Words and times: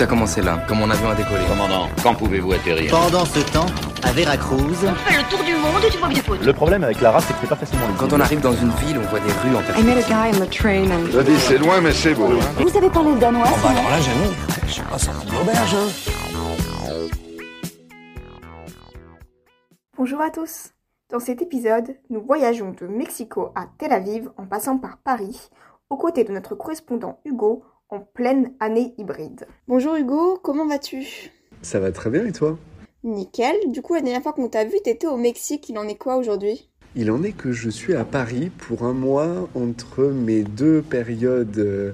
Tout 0.00 0.04
a 0.04 0.08
commencé 0.08 0.40
là, 0.40 0.64
quand 0.66 0.76
mon 0.76 0.88
avion 0.90 1.10
a 1.10 1.14
décollé. 1.14 1.44
Commandant, 1.46 1.86
quand 2.02 2.14
pouvez-vous 2.14 2.54
atterrir 2.54 2.90
Pendant 2.90 3.26
ce 3.26 3.40
temps, 3.40 3.66
à 4.02 4.12
Veracruz, 4.12 4.62
On 4.82 4.94
fait 4.94 5.18
le 5.18 5.28
tour 5.28 5.44
du 5.44 5.52
monde 5.52 5.84
et 5.86 5.90
tu 5.90 5.98
vois 5.98 6.08
bien 6.08 6.22
faute. 6.22 6.42
Le 6.42 6.52
problème 6.54 6.84
avec 6.84 7.02
la 7.02 7.10
race, 7.10 7.26
c'est 7.26 7.34
que 7.34 7.40
c'est 7.42 7.48
pas 7.48 7.54
facilement 7.56 7.86
lisible. 7.86 8.08
Quand 8.08 8.16
on 8.16 8.20
arrive 8.20 8.40
dans 8.40 8.54
une 8.54 8.70
ville, 8.70 8.96
on 8.96 9.06
voit 9.10 9.20
des 9.20 9.30
rues 9.30 9.54
en 9.54 9.78
I 9.78 9.84
met 9.84 10.02
a 10.02 10.30
guy 10.30 10.34
on 10.34 10.46
the 10.46 10.48
train 10.48 10.90
and 10.90 11.10
Je 11.12 11.20
dis, 11.20 11.38
c'est 11.38 11.58
loin, 11.58 11.82
mais 11.82 11.92
c'est 11.92 12.14
beau. 12.14 12.28
hein. 12.28 12.38
Vous 12.56 12.70
savez 12.70 12.88
parler 12.88 13.12
le 13.12 13.18
danois 13.18 13.44
sinon 13.44 13.90
là, 13.90 14.00
j'avoue, 14.00 14.34
je 14.66 14.72
suis 14.72 14.82
pas 14.84 14.96
l'auberge. 15.38 15.76
Bonjour 19.98 20.22
à 20.22 20.30
tous. 20.30 20.70
Dans 21.10 21.20
cet 21.20 21.42
épisode, 21.42 21.94
nous 22.08 22.22
voyageons 22.22 22.74
de 22.80 22.86
Mexico 22.86 23.52
à 23.54 23.66
Tel 23.76 23.92
Aviv 23.92 24.30
en 24.38 24.46
passant 24.46 24.78
par 24.78 24.96
Paris, 24.96 25.50
aux 25.90 25.98
côtés 25.98 26.24
de 26.24 26.32
notre 26.32 26.54
correspondant 26.54 27.20
Hugo 27.26 27.64
en 27.90 28.00
pleine 28.00 28.52
année 28.60 28.94
hybride. 28.98 29.46
Bonjour 29.68 29.96
Hugo, 29.96 30.38
comment 30.42 30.66
vas-tu? 30.66 31.30
Ça 31.62 31.80
va 31.80 31.92
très 31.92 32.10
bien 32.10 32.24
et 32.26 32.32
toi? 32.32 32.58
Nickel. 33.04 33.56
Du 33.68 33.82
coup, 33.82 33.94
la 33.94 34.00
dernière 34.02 34.22
fois 34.22 34.32
qu'on 34.32 34.48
t'a 34.48 34.64
vu, 34.64 34.76
t'étais 34.84 35.06
au 35.06 35.16
Mexique. 35.16 35.68
Il 35.68 35.78
en 35.78 35.88
est 35.88 35.96
quoi 35.96 36.16
aujourd'hui? 36.16 36.68
Il 36.96 37.10
en 37.10 37.22
est 37.22 37.32
que 37.32 37.52
je 37.52 37.70
suis 37.70 37.94
à 37.94 38.04
Paris 38.04 38.50
pour 38.58 38.82
un 38.84 38.92
mois 38.92 39.48
entre 39.54 40.04
mes 40.04 40.42
deux 40.42 40.82
périodes. 40.82 41.58
euh, 41.58 41.92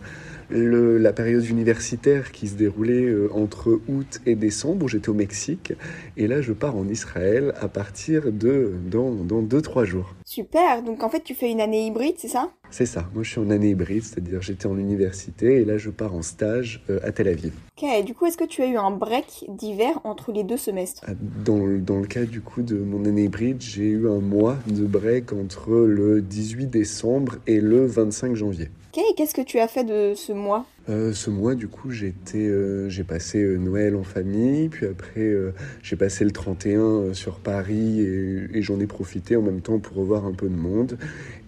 le- 0.48 0.96
la 0.98 1.12
période 1.12 1.44
universitaire 1.44 2.30
qui 2.30 2.46
se 2.46 2.54
déroulait 2.54 3.02
euh, 3.06 3.28
entre 3.34 3.80
août 3.88 4.20
et 4.26 4.36
décembre 4.36 4.84
où 4.84 4.88
j'étais 4.88 5.08
au 5.08 5.14
Mexique 5.14 5.72
et 6.16 6.28
là 6.28 6.40
je 6.40 6.52
pars 6.52 6.76
en 6.76 6.86
Israël 6.86 7.52
à 7.60 7.66
partir 7.66 8.30
de 8.30 8.72
dans, 8.88 9.10
dans 9.10 9.42
deux 9.42 9.60
trois 9.60 9.84
jours. 9.84 10.14
Super. 10.28 10.82
Donc 10.82 11.04
en 11.04 11.08
fait, 11.08 11.20
tu 11.22 11.34
fais 11.36 11.48
une 11.52 11.60
année 11.60 11.86
hybride, 11.86 12.16
c'est 12.18 12.26
ça? 12.26 12.50
C'est 12.70 12.84
ça, 12.84 13.08
moi 13.14 13.22
je 13.22 13.30
suis 13.30 13.38
en 13.40 13.48
année 13.48 13.70
hybride, 13.70 14.02
c'est-à-dire 14.02 14.42
j'étais 14.42 14.66
en 14.66 14.76
université 14.76 15.60
et 15.60 15.64
là 15.64 15.78
je 15.78 15.88
pars 15.88 16.12
en 16.16 16.22
stage 16.22 16.82
euh, 16.90 16.98
à 17.04 17.12
Tel 17.12 17.28
Aviv. 17.28 17.52
Ok. 17.80 18.04
Du 18.04 18.12
coup, 18.12 18.26
est-ce 18.26 18.36
que 18.36 18.42
tu 18.44 18.60
as 18.60 18.66
eu 18.66 18.76
un 18.76 18.90
break 18.90 19.44
d'hiver 19.48 20.00
entre 20.02 20.32
les 20.32 20.42
deux 20.42 20.56
semestres? 20.56 21.04
Ah, 21.06 21.12
Dans, 21.44 21.64
le- 21.64 21.78
dans 21.78 22.00
le 22.00 22.08
cas 22.08 22.24
du 22.24 22.40
coup 22.40 22.62
de 22.62 22.76
mon 22.76 23.04
année 23.04 23.22
hybride, 23.24 23.60
j'ai 23.62 23.84
eu 23.84 24.08
un 24.08 24.18
mois 24.18 24.56
de 24.66 24.84
break 24.84 25.32
entre 25.32 25.70
le 25.70 26.20
18 26.20 26.66
décembre 26.66 27.36
et 27.46 27.60
le 27.60 27.86
25 27.86 28.34
janvier. 28.34 28.68
Ok. 28.92 29.04
Et 29.08 29.14
qu'est-ce 29.14 29.34
que 29.34 29.42
tu 29.42 29.60
as 29.60 29.68
fait 29.68 29.84
de 29.84 30.14
ce 30.16 30.32
mois? 30.32 30.66
Euh, 30.88 31.12
ce 31.12 31.30
mois, 31.30 31.56
du 31.56 31.66
coup, 31.66 31.90
euh, 31.90 32.88
j'ai 32.88 33.04
passé 33.04 33.42
euh, 33.42 33.56
Noël 33.56 33.96
en 33.96 34.04
famille, 34.04 34.68
puis 34.68 34.86
après, 34.86 35.34
j'ai 35.82 35.96
passé 35.96 36.24
le 36.24 36.30
31 36.30 36.80
euh, 36.80 37.14
sur 37.14 37.40
Paris 37.40 38.00
et, 38.00 38.62
j'en 38.62 38.78
ai 38.78 38.86
profité 38.86 39.36
en 39.36 39.42
même 39.42 39.60
temps 39.60 39.78
pour 39.78 39.96
revoir 39.96 40.26
un 40.26 40.32
peu 40.32 40.48
de 40.48 40.54
monde. 40.54 40.96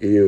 Et, 0.00 0.18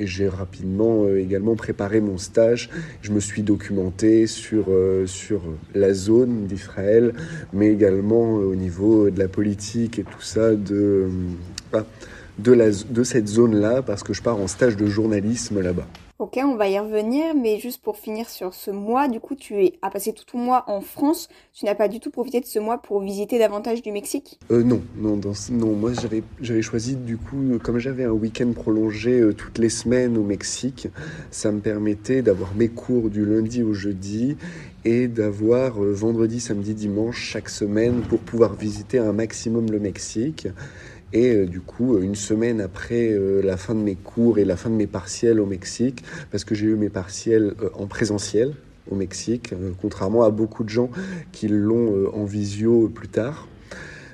j'ai 0.00 0.28
rapidement 0.28 1.08
également 1.08 1.56
préparé 1.56 2.00
mon 2.00 2.18
stage. 2.18 2.70
Je 3.02 3.12
me 3.12 3.20
suis 3.20 3.42
documenté 3.42 4.26
sur, 4.26 4.66
sur 5.06 5.42
la 5.74 5.92
zone 5.92 6.46
d'Israël, 6.46 7.12
mais 7.52 7.72
également 7.72 8.34
au 8.34 8.54
niveau 8.54 9.10
de 9.10 9.18
la 9.18 9.28
politique 9.28 9.98
et 9.98 10.04
tout 10.04 10.22
ça, 10.22 10.54
de, 10.54 11.08
ah, 11.72 11.84
de 12.38 13.02
cette 13.04 13.28
zone-là, 13.28 13.82
parce 13.82 14.02
que 14.02 14.12
je 14.12 14.22
pars 14.22 14.38
en 14.38 14.46
stage 14.46 14.76
de 14.76 14.86
journalisme 14.86 15.60
là-bas. 15.60 15.88
Ok, 16.18 16.38
on 16.42 16.56
va 16.56 16.66
y 16.66 16.78
revenir, 16.78 17.34
mais 17.34 17.58
juste 17.58 17.82
pour 17.82 17.98
finir 17.98 18.30
sur 18.30 18.54
ce 18.54 18.70
mois, 18.70 19.06
du 19.06 19.20
coup, 19.20 19.34
tu 19.34 19.68
as 19.82 19.90
passé 19.90 20.14
tout 20.14 20.24
ton 20.24 20.38
mois 20.38 20.64
en 20.66 20.80
France. 20.80 21.28
Tu 21.52 21.66
n'as 21.66 21.74
pas 21.74 21.88
du 21.88 22.00
tout 22.00 22.10
profité 22.10 22.40
de 22.40 22.46
ce 22.46 22.58
mois 22.58 22.78
pour 22.78 23.00
visiter 23.00 23.38
davantage 23.38 23.82
du 23.82 23.92
Mexique? 23.92 24.38
Euh, 24.50 24.62
non, 24.62 24.80
non, 24.96 25.20
non. 25.50 25.72
Moi, 25.74 25.92
j'avais, 25.92 26.22
j'avais 26.40 26.62
choisi 26.62 26.96
du 26.96 27.18
coup, 27.18 27.36
euh, 27.36 27.58
comme 27.58 27.78
j'avais 27.78 28.04
un 28.04 28.12
week-end 28.12 28.50
prolongé 28.54 29.20
euh, 29.20 29.34
toutes 29.34 29.58
les 29.58 29.68
semaines 29.68 30.16
au 30.16 30.22
Mexique, 30.22 30.88
ça 31.30 31.52
me 31.52 31.60
permettait 31.60 32.22
d'avoir 32.22 32.54
mes 32.54 32.68
cours 32.68 33.10
du 33.10 33.26
lundi 33.26 33.62
au 33.62 33.74
jeudi 33.74 34.38
et 34.86 35.08
d'avoir 35.08 35.74
vendredi, 35.74 36.40
samedi, 36.40 36.72
dimanche 36.72 37.20
chaque 37.20 37.50
semaine 37.50 38.00
pour 38.00 38.20
pouvoir 38.20 38.54
visiter 38.54 38.98
un 38.98 39.12
maximum 39.12 39.70
le 39.70 39.80
Mexique. 39.80 40.48
Et 41.12 41.34
euh, 41.34 41.46
du 41.46 41.60
coup, 41.60 41.96
euh, 41.96 42.02
une 42.02 42.14
semaine 42.14 42.60
après 42.60 43.10
euh, 43.10 43.40
la 43.42 43.56
fin 43.56 43.74
de 43.74 43.80
mes 43.80 43.94
cours 43.94 44.38
et 44.38 44.44
la 44.44 44.56
fin 44.56 44.70
de 44.70 44.74
mes 44.74 44.86
partiels 44.86 45.40
au 45.40 45.46
Mexique, 45.46 46.02
parce 46.30 46.44
que 46.44 46.54
j'ai 46.54 46.66
eu 46.66 46.76
mes 46.76 46.88
partiels 46.88 47.54
en 47.74 47.86
présentiel 47.86 48.54
au 48.90 48.94
Mexique, 48.94 49.52
contrairement 49.82 50.22
à 50.22 50.30
beaucoup 50.30 50.62
de 50.62 50.68
gens 50.68 50.90
qui 51.32 51.48
l'ont 51.48 52.08
en 52.14 52.24
visio 52.24 52.88
plus 52.88 53.08
tard. 53.08 53.48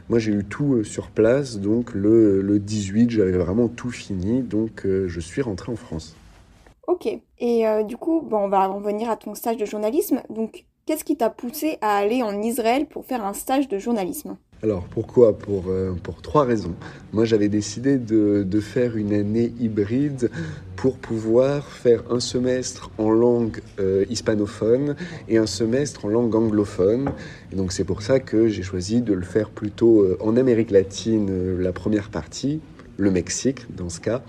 Moi, 0.08 0.18
j'ai 0.18 0.32
eu 0.32 0.44
tout 0.44 0.82
sur 0.82 1.08
place, 1.08 1.58
donc 1.58 1.92
le, 1.92 2.40
le 2.40 2.58
18, 2.58 3.10
j'avais 3.10 3.32
vraiment 3.32 3.68
tout 3.68 3.90
fini, 3.90 4.40
donc 4.40 4.86
je 4.86 5.20
suis 5.20 5.42
rentré 5.42 5.70
en 5.70 5.76
France. 5.76 6.16
Ok. 6.86 7.06
Et 7.38 7.64
du 7.86 7.98
coup, 7.98 8.22
bon, 8.22 8.44
on 8.44 8.48
va 8.48 8.66
revenir 8.66 9.10
à 9.10 9.16
ton 9.16 9.34
stage 9.34 9.58
de 9.58 9.66
journalisme. 9.66 10.22
Donc, 10.30 10.64
qu'est-ce 10.86 11.04
qui 11.04 11.18
t'a 11.18 11.28
poussé 11.28 11.76
à 11.82 11.96
aller 11.96 12.22
en 12.22 12.40
Israël 12.40 12.86
pour 12.86 13.04
faire 13.04 13.26
un 13.26 13.34
stage 13.34 13.68
de 13.68 13.78
journalisme? 13.78 14.38
Alors 14.64 14.84
pourquoi 14.84 15.36
pour, 15.36 15.64
euh, 15.70 15.92
pour 16.04 16.22
trois 16.22 16.44
raisons. 16.44 16.76
Moi, 17.12 17.24
j'avais 17.24 17.48
décidé 17.48 17.98
de, 17.98 18.44
de 18.48 18.60
faire 18.60 18.96
une 18.96 19.12
année 19.12 19.52
hybride 19.58 20.30
pour 20.76 20.98
pouvoir 20.98 21.66
faire 21.66 22.04
un 22.10 22.20
semestre 22.20 22.92
en 22.96 23.10
langue 23.10 23.60
euh, 23.80 24.04
hispanophone 24.08 24.94
et 25.28 25.36
un 25.36 25.46
semestre 25.46 26.04
en 26.04 26.10
langue 26.10 26.36
anglophone. 26.36 27.10
Et 27.52 27.56
donc 27.56 27.72
c'est 27.72 27.82
pour 27.82 28.02
ça 28.02 28.20
que 28.20 28.46
j'ai 28.46 28.62
choisi 28.62 29.02
de 29.02 29.14
le 29.14 29.22
faire 29.22 29.50
plutôt 29.50 30.02
euh, 30.02 30.16
en 30.20 30.36
Amérique 30.36 30.70
latine, 30.70 31.58
la 31.58 31.72
première 31.72 32.08
partie, 32.08 32.60
le 32.98 33.10
Mexique 33.10 33.66
dans 33.76 33.88
ce 33.88 33.98
cas, 33.98 34.22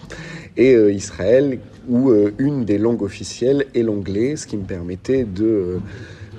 et 0.58 0.74
Israël, 0.74 1.60
où 1.90 2.12
une 2.40 2.64
des 2.64 2.78
langues 2.78 3.04
officielles 3.04 3.66
est 3.76 3.84
l'anglais, 3.84 4.36
ce 4.36 4.48
qui 4.48 4.56
me 4.56 4.64
permettait 4.64 5.26
de, 5.26 5.80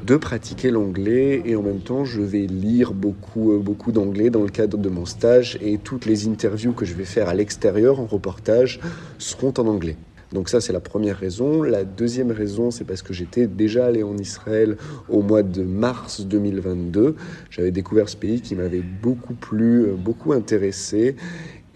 de 0.04 0.16
pratiquer 0.16 0.70
l'anglais, 0.70 1.42
et 1.44 1.56
en 1.56 1.62
même 1.62 1.81
temps 1.81 2.04
je 2.04 2.20
vais 2.20 2.47
lire 2.47 2.92
beaucoup, 2.92 3.53
euh, 3.53 3.59
beaucoup 3.59 3.91
d'anglais 3.91 4.31
dans 4.31 4.42
le 4.42 4.50
cadre 4.50 4.76
de 4.76 4.88
mon 4.88 5.06
stage, 5.06 5.59
et 5.62 5.78
toutes 5.78 6.04
les 6.04 6.28
interviews 6.28 6.72
que 6.72 6.84
je 6.84 6.94
vais 6.94 7.04
faire 7.04 7.28
à 7.28 7.34
l'extérieur 7.34 8.00
en 8.00 8.06
reportage 8.06 8.81
seront 9.19 9.54
en 9.59 9.66
anglais. 9.66 9.97
Donc 10.34 10.48
ça, 10.48 10.60
c'est 10.60 10.72
la 10.72 10.81
première 10.81 11.16
raison. 11.16 11.62
La 11.62 11.84
deuxième 11.84 12.32
raison, 12.32 12.72
c'est 12.72 12.82
parce 12.82 13.03
que 13.03 13.14
j'étais 13.14 13.47
déjà 13.47 13.87
allé 13.87 14.03
en 14.03 14.19
Israël 14.19 14.76
au 15.09 15.22
mois 15.22 15.44
de 15.44 15.62
mars 15.62 16.22
2022. 16.22 17.14
J'avais 17.50 17.70
découvert 17.70 18.09
ce 18.09 18.16
pays 18.16 18.41
qui 18.41 18.56
m'avait 18.56 18.82
beaucoup 18.82 19.34
plu, 19.34 19.84
euh, 19.84 19.94
beaucoup 19.94 20.32
intéressé. 20.32 21.14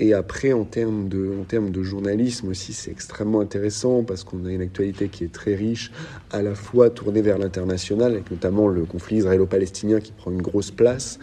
Et 0.01 0.15
après, 0.15 0.53
en 0.53 0.65
termes 0.65 1.09
de, 1.09 1.83
journalisme 1.83 2.49
aussi, 2.49 2.73
c'est 2.73 2.91
extrêmement 2.91 3.41
intéressant 3.41 4.05
parce 4.05 4.23
qu'on 4.23 4.45
a 4.47 4.53
une 4.53 4.61
actualité 4.61 5.09
qui 5.09 5.25
est 5.25 5.33
très 5.33 5.57
riche, 5.57 5.91
à 6.31 6.41
la 6.43 6.55
fois 6.55 6.91
tournée 6.91 7.21
vers 7.21 7.39
l'international, 7.39 8.13
avec 8.13 8.31
notamment 8.31 8.69
le 8.69 8.85
conflit 8.85 9.17
israélo-palestinien 9.17 10.01
qui 10.01 10.13
prend 10.13 10.31
une 10.31 10.43
grosse 10.43 10.71
place, 10.71 11.19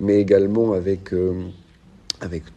mais 0.00 0.20
également 0.20 0.72
avec, 0.72 1.12
euh, 1.12 1.34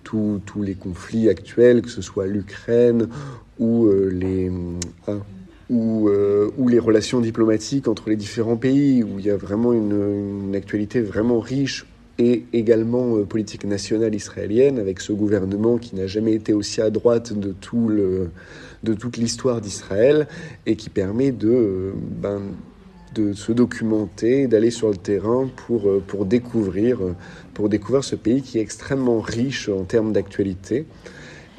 tous 0.03 0.61
les 0.61 0.75
conflits 0.75 1.27
actuels, 1.27 1.81
que 1.81 1.89
ce 1.89 2.01
soit 2.01 2.27
l'Ukraine 2.27 3.09
ou 3.59 3.87
euh, 3.87 4.09
les... 4.09 4.49
ah, 5.07 5.17
euh, 5.69 6.49
ou 6.57 6.69
les 6.69 6.79
relations 6.79 7.19
diplomatiques 7.19 7.89
entre 7.89 8.09
les 8.09 8.15
différents 8.15 8.55
pays, 8.55 9.03
où 9.03 9.19
il 9.19 9.25
y 9.25 9.29
a 9.29 9.35
vraiment 9.35 9.73
une 9.73 10.53
actualité 10.55 11.01
vraiment 11.01 11.41
riche 11.41 11.85
et 12.19 12.45
également 12.53 13.17
euh, 13.17 13.25
politique 13.25 13.65
nationale 13.65 14.15
israélienne, 14.15 14.79
avec 14.79 14.99
ce 14.99 15.13
gouvernement 15.13 15.77
qui 15.77 15.95
n'a 15.95 16.07
jamais 16.07 16.33
été 16.33 16.53
aussi 16.53 16.81
à 16.81 16.89
droite 16.89 17.33
de, 17.33 17.51
tout 17.51 17.89
le, 17.89 18.29
de 18.83 18.93
toute 18.93 19.17
l'histoire 19.17 19.61
d'Israël, 19.61 20.27
et 20.65 20.75
qui 20.75 20.89
permet 20.89 21.31
de, 21.31 21.49
euh, 21.49 21.91
ben, 21.95 22.41
de 23.13 23.33
se 23.33 23.51
documenter, 23.51 24.47
d'aller 24.47 24.71
sur 24.71 24.89
le 24.89 24.97
terrain 24.97 25.47
pour, 25.67 25.87
euh, 25.87 26.03
pour, 26.05 26.25
découvrir, 26.25 26.99
pour 27.53 27.69
découvrir 27.69 28.03
ce 28.03 28.15
pays 28.15 28.41
qui 28.41 28.57
est 28.57 28.61
extrêmement 28.61 29.19
riche 29.19 29.69
en 29.69 29.83
termes 29.83 30.11
d'actualité. 30.11 30.85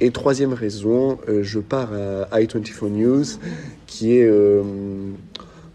Et 0.00 0.12
troisième 0.12 0.52
raison, 0.52 1.18
je 1.26 1.58
pars 1.58 1.92
à 1.92 2.40
i24 2.40 2.88
News, 2.88 3.24
qui 3.88 4.12
est, 4.12 4.30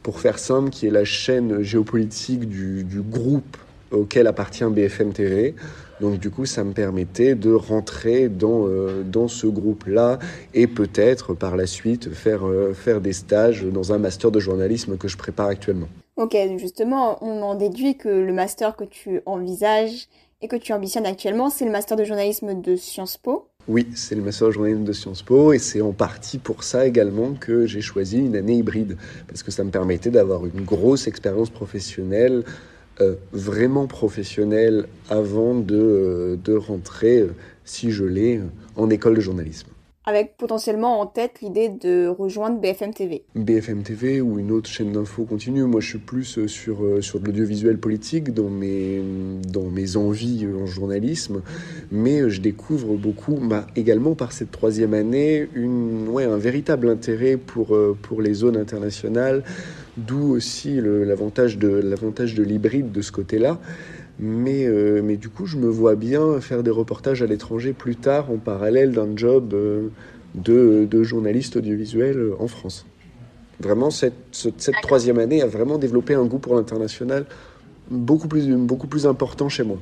pour 0.01 0.21
faire 0.21 0.39
simple, 0.39 0.69
qui 0.69 0.87
est 0.87 0.91
la 0.91 1.03
chaîne 1.03 1.61
géopolitique 1.61 2.47
du, 2.47 2.85
du 2.85 3.01
groupe 3.01 3.57
auquel 3.93 4.27
appartient 4.27 4.65
BFM 4.65 5.13
TV. 5.13 5.55
Donc 6.01 6.19
du 6.19 6.29
coup, 6.29 6.45
ça 6.45 6.63
me 6.63 6.73
permettait 6.73 7.35
de 7.35 7.53
rentrer 7.53 8.27
dans, 8.27 8.67
euh, 8.67 9.03
dans 9.03 9.27
ce 9.27 9.47
groupe-là 9.47 10.19
et 10.53 10.67
peut-être 10.67 11.33
par 11.33 11.55
la 11.55 11.65
suite 11.65 12.13
faire, 12.13 12.45
euh, 12.45 12.73
faire 12.73 12.99
des 12.99 13.13
stages 13.13 13.63
dans 13.63 13.93
un 13.93 13.99
master 13.99 14.31
de 14.31 14.39
journalisme 14.39 14.97
que 14.97 15.07
je 15.07 15.17
prépare 15.17 15.47
actuellement. 15.47 15.87
Ok, 16.17 16.35
justement, 16.57 17.17
on 17.23 17.41
en 17.41 17.55
déduit 17.55 17.97
que 17.97 18.09
le 18.09 18.33
master 18.33 18.75
que 18.75 18.83
tu 18.83 19.21
envisages 19.25 20.07
et 20.41 20.47
que 20.47 20.55
tu 20.55 20.73
ambitionnes 20.73 21.05
actuellement, 21.05 21.49
c'est 21.49 21.65
le 21.65 21.71
master 21.71 21.97
de 21.97 22.03
journalisme 22.03 22.59
de 22.61 22.75
Sciences 22.75 23.17
Po. 23.17 23.47
Oui, 23.69 23.87
c'est 23.95 24.15
le 24.15 24.21
master 24.21 24.49
de 24.49 24.51
journalisme 24.51 24.83
de 24.83 24.91
Sciences 24.91 25.21
Po 25.21 25.53
et 25.53 25.59
c'est 25.59 25.79
en 25.79 25.93
partie 25.93 26.37
pour 26.37 26.65
ça 26.65 26.85
également 26.85 27.31
que 27.31 27.65
j'ai 27.65 27.79
choisi 27.79 28.19
une 28.19 28.35
année 28.35 28.55
hybride 28.55 28.97
parce 29.27 29.41
que 29.41 29.51
ça 29.51 29.63
me 29.63 29.71
permettait 29.71 30.09
d'avoir 30.09 30.45
une 30.45 30.65
grosse 30.65 31.07
expérience 31.07 31.49
professionnelle, 31.49 32.43
euh, 33.01 33.15
vraiment 33.31 33.87
professionnelle 33.87 34.85
avant 35.09 35.55
de, 35.55 35.75
euh, 35.75 36.35
de 36.35 36.53
rentrer, 36.53 37.21
euh, 37.21 37.33
si 37.65 37.89
je 37.89 38.03
l'ai, 38.03 38.39
en 38.75 38.87
école 38.91 39.15
de 39.15 39.21
journalisme. 39.21 39.69
avec 40.05 40.35
potentiellement 40.37 40.99
en 40.99 41.07
tête 41.07 41.39
l'idée 41.41 41.69
de 41.69 42.07
rejoindre 42.07 42.59
BFM 42.59 42.93
TV. 42.93 43.23
BFM 43.35 43.81
TV 43.81 44.21
ou 44.21 44.37
une 44.37 44.51
autre 44.51 44.69
chaîne 44.69 44.91
d'infos 44.91 45.23
continue. 45.23 45.63
Moi, 45.63 45.81
je 45.81 45.89
suis 45.91 45.97
plus 45.97 46.45
sur, 46.45 47.01
sur 47.01 47.19
de 47.19 47.25
l'audiovisuel 47.25 47.79
politique 47.79 48.31
dans 48.31 48.49
mes, 48.49 49.01
dans 49.47 49.69
mes 49.69 49.95
envies 49.95 50.45
en 50.45 50.65
journalisme, 50.65 51.41
mais 51.89 52.29
je 52.29 52.41
découvre 52.41 52.95
beaucoup, 52.95 53.39
bah, 53.41 53.65
également 53.75 54.13
par 54.13 54.33
cette 54.33 54.51
troisième 54.51 54.93
année, 54.93 55.47
une, 55.55 56.09
ouais, 56.09 56.25
un 56.25 56.37
véritable 56.37 56.89
intérêt 56.89 57.37
pour, 57.37 57.75
pour 58.01 58.21
les 58.21 58.33
zones 58.33 58.57
internationales, 58.57 59.43
d'où 59.97 60.31
aussi 60.31 60.79
l'avantage 60.81 61.57
de, 61.57 61.67
l'avantage 61.67 62.35
de 62.35 62.43
l'hybride 62.43 62.91
de 62.91 63.01
ce 63.01 63.11
côté-là. 63.11 63.59
Mais, 64.19 64.65
euh, 64.65 65.01
mais 65.03 65.17
du 65.17 65.29
coup, 65.29 65.45
je 65.45 65.57
me 65.57 65.67
vois 65.67 65.95
bien 65.95 66.39
faire 66.39 66.63
des 66.63 66.71
reportages 66.71 67.23
à 67.23 67.25
l'étranger 67.25 67.73
plus 67.73 67.95
tard 67.95 68.29
en 68.31 68.37
parallèle 68.37 68.91
d'un 68.91 69.09
job 69.15 69.53
euh, 69.53 69.87
de, 70.35 70.87
de, 70.89 71.03
journaliste 71.03 71.55
audiovisuel 71.55 72.17
euh, 72.17 72.35
en 72.39 72.47
France. 72.47 72.85
Vraiment, 73.59 73.89
cette, 73.89 74.13
cette, 74.31 74.75
troisième 74.81 75.17
année 75.17 75.41
a 75.41 75.47
vraiment 75.47 75.77
développé 75.77 76.13
un 76.13 76.25
goût 76.25 76.39
pour 76.39 76.55
l'international 76.55 77.25
beaucoup 77.89 78.27
plus, 78.27 78.47
beaucoup 78.55 78.87
plus 78.87 79.07
important 79.07 79.49
chez 79.49 79.63
moi. 79.63 79.77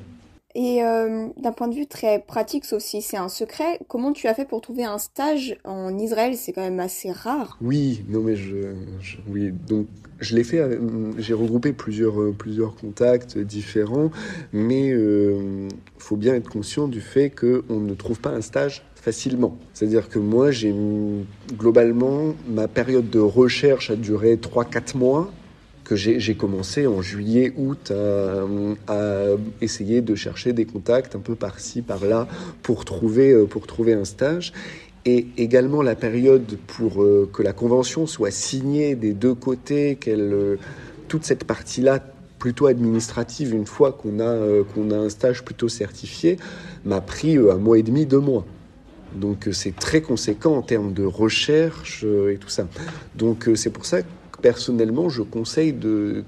Et 0.55 0.83
euh, 0.83 1.27
d'un 1.37 1.51
point 1.51 1.67
de 1.67 1.75
vue 1.75 1.87
très 1.87 2.19
pratique, 2.19 2.65
sauf 2.65 2.81
si 2.81 3.01
c'est 3.01 3.17
un 3.17 3.29
secret, 3.29 3.79
comment 3.87 4.11
tu 4.11 4.27
as 4.27 4.33
fait 4.33 4.45
pour 4.45 4.61
trouver 4.61 4.83
un 4.83 4.97
stage 4.97 5.57
en 5.63 5.97
Israël? 5.97 6.35
C'est 6.35 6.51
quand 6.51 6.61
même 6.61 6.79
assez 6.79 7.11
rare. 7.11 7.57
Oui, 7.61 8.03
non 8.09 8.21
mais 8.21 8.35
je, 8.35 8.73
oui, 9.29 9.51
donc 9.51 9.87
je 10.19 10.35
l'ai 10.35 10.43
fait. 10.43 10.61
J'ai 11.17 11.33
regroupé 11.33 11.71
plusieurs 11.73 12.19
euh, 12.21 12.35
plusieurs 12.37 12.75
contacts 12.75 13.37
différents, 13.37 14.11
mais 14.51 14.87
il 14.87 14.95
euh, 14.95 15.67
faut 15.97 16.17
bien 16.17 16.35
être 16.35 16.49
conscient 16.49 16.87
du 16.87 17.01
fait 17.01 17.29
qu'on 17.29 17.79
ne 17.79 17.93
trouve 17.93 18.19
pas 18.19 18.31
un 18.31 18.41
stage 18.41 18.83
facilement. 18.95 19.57
C'est-à-dire 19.73 20.09
que 20.09 20.19
moi, 20.19 20.51
j'ai 20.51 20.73
globalement 21.57 22.35
ma 22.47 22.67
période 22.67 23.09
de 23.09 23.19
recherche 23.19 23.89
a 23.89 23.95
duré 23.95 24.35
3-4 24.35 24.97
mois 24.97 25.31
que 25.91 25.97
j'ai 25.97 26.35
commencé 26.35 26.87
en 26.87 27.01
juillet, 27.01 27.51
août 27.57 27.91
à, 28.87 29.25
essayer 29.59 29.99
de 29.99 30.15
chercher 30.15 30.53
des 30.53 30.63
contacts 30.63 31.17
un 31.17 31.19
peu 31.19 31.35
par-ci, 31.35 31.81
par-là 31.81 32.29
pour 32.63 32.85
trouver, 32.85 33.31
euh, 33.31 33.45
pour 33.45 33.67
trouver 33.67 33.93
un 33.93 34.05
stage. 34.05 34.53
Et 35.03 35.27
également 35.35 35.81
la 35.81 35.95
période 35.95 36.57
pour 36.65 37.03
euh, 37.03 37.29
que 37.33 37.43
la 37.43 37.51
convention 37.51 38.07
soit 38.07 38.31
signée 38.31 38.95
des 38.95 39.11
deux 39.11 39.33
côtés, 39.33 39.99
euh, 40.07 40.55
toute 41.09 41.25
cette 41.25 41.43
partie-là 41.43 41.99
plutôt 42.39 42.67
administrative, 42.67 43.53
une 43.53 43.65
fois 43.65 43.91
qu'on 43.91 44.21
a, 44.21 44.63
qu'on 44.73 44.91
a 44.91 44.95
un 44.95 45.09
stage 45.09 45.43
plutôt 45.43 45.67
certifié, 45.67 46.37
m'a 46.85 47.01
pris 47.01 47.35
un 47.37 47.57
mois 47.57 47.77
et 47.77 47.83
demi, 47.83 48.05
deux 48.05 48.21
mois. 48.21 48.45
Donc 49.13 49.49
c'est 49.51 49.75
très 49.75 50.01
conséquent 50.01 50.55
en 50.55 50.61
termes 50.61 50.93
de 50.93 51.03
recherche 51.03 52.05
et 52.05 52.37
tout 52.37 52.47
ça. 52.47 52.65
Donc 53.15 53.49
c'est 53.55 53.69
pour 53.71 53.85
ça 53.85 54.03
que 54.03 54.07
personnellement, 54.41 55.09
je 55.09 55.21
conseille 55.21 55.73
de. 55.73 56.23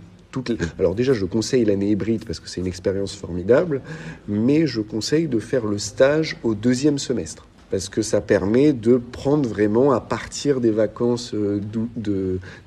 Alors 0.80 0.96
déjà, 0.96 1.14
je 1.14 1.26
conseille 1.26 1.64
l'année 1.64 1.92
hybride 1.92 2.26
parce 2.26 2.40
que 2.40 2.50
c'est 2.50 2.60
une 2.60 2.66
expérience 2.66 3.16
formidable, 3.16 3.82
mais 4.28 4.66
je 4.66 4.82
conseille 4.82 5.28
de 5.28 5.38
faire 5.38 5.66
le 5.66 5.78
stage 5.78 6.38
au 6.42 6.56
deuxième 6.56 6.98
semestre 6.98 7.46
parce 7.74 7.90
que 7.90 8.04
ça 8.04 8.22
permet 8.22 8.72
de 8.72 8.98
prendre 8.98 9.50
vraiment 9.50 9.94
à 9.94 10.00
partir 10.00 10.62
des 10.62 10.70
vacances 10.70 11.34
euh, 11.34 11.60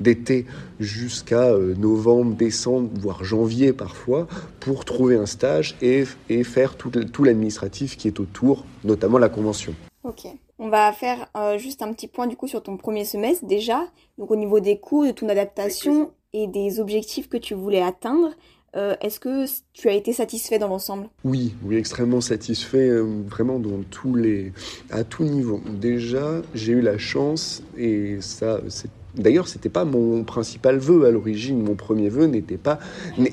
d'été 0.00 0.46
jusqu'à 0.80 1.44
euh, 1.44 1.76
novembre, 1.76 2.34
décembre, 2.34 2.90
voire 2.98 3.22
janvier 3.22 3.72
parfois, 3.72 4.26
pour 4.58 4.84
trouver 4.84 5.14
un 5.14 5.26
stage 5.26 5.76
et, 5.80 6.04
faire 6.42 6.74
tout 6.74 7.22
l'administratif 7.22 7.96
qui 7.96 8.08
est 8.08 8.18
autour, 8.18 8.64
notamment 8.82 9.18
la 9.18 9.28
convention. 9.28 9.76
Ok. 10.06 10.28
On 10.58 10.68
va 10.68 10.92
faire 10.92 11.28
euh, 11.36 11.58
juste 11.58 11.82
un 11.82 11.92
petit 11.92 12.06
point 12.06 12.28
du 12.28 12.36
coup 12.36 12.46
sur 12.46 12.62
ton 12.62 12.76
premier 12.76 13.04
semestre 13.04 13.44
déjà. 13.44 13.86
Donc 14.18 14.30
au 14.30 14.36
niveau 14.36 14.60
des 14.60 14.78
coûts, 14.78 15.04
de 15.04 15.10
ton 15.10 15.28
adaptation 15.28 16.12
et 16.32 16.46
des 16.46 16.80
objectifs 16.80 17.28
que 17.28 17.36
tu 17.36 17.54
voulais 17.54 17.82
atteindre. 17.82 18.30
Euh, 18.76 18.94
est-ce 19.00 19.18
que 19.18 19.46
tu 19.72 19.88
as 19.88 19.94
été 19.94 20.12
satisfait 20.12 20.58
dans 20.58 20.68
l'ensemble? 20.68 21.08
Oui, 21.24 21.54
oui, 21.64 21.76
extrêmement 21.76 22.20
satisfait, 22.20 22.90
euh, 22.90 23.22
vraiment 23.26 23.58
dans 23.58 23.82
tous 23.90 24.14
les, 24.14 24.52
à 24.90 25.02
tout 25.02 25.24
niveau. 25.24 25.60
Déjà, 25.80 26.42
j'ai 26.54 26.72
eu 26.72 26.82
la 26.82 26.98
chance 26.98 27.62
et 27.76 28.18
ça, 28.20 28.60
c'est 28.68 28.90
D'ailleurs, 29.16 29.48
c'était 29.48 29.70
pas 29.70 29.86
mon 29.86 30.24
principal 30.24 30.76
vœu 30.76 31.06
à 31.06 31.10
l'origine. 31.10 31.62
Mon 31.62 31.74
premier 31.74 32.10
vœu 32.10 32.26
n'était 32.26 32.58
pas 32.58 32.78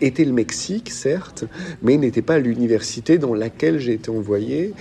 était 0.02 0.24
le 0.24 0.32
Mexique, 0.32 0.90
certes, 0.90 1.44
mais 1.82 1.98
n'était 1.98 2.22
pas 2.22 2.40
l'université 2.40 3.18
dans 3.18 3.34
laquelle 3.34 3.80
j'ai 3.80 3.92
été 3.92 4.10
envoyé 4.10 4.74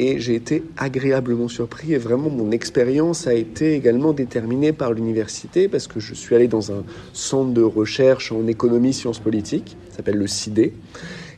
et 0.00 0.18
j'ai 0.18 0.34
été 0.34 0.62
agréablement 0.78 1.48
surpris 1.48 1.92
et 1.92 1.98
vraiment 1.98 2.30
mon 2.30 2.52
expérience 2.52 3.26
a 3.26 3.34
été 3.34 3.74
également 3.74 4.14
déterminée 4.14 4.72
par 4.72 4.94
l'université 4.94 5.68
parce 5.68 5.86
que 5.86 6.00
je 6.00 6.14
suis 6.14 6.34
allé 6.34 6.48
dans 6.48 6.72
un 6.72 6.84
centre 7.12 7.52
de 7.52 7.60
recherche 7.60 8.32
en 8.32 8.46
économie 8.46 8.94
sciences 8.94 9.18
politiques, 9.18 9.76
s'appelle 9.94 10.16
le 10.16 10.26
CIDE, 10.26 10.72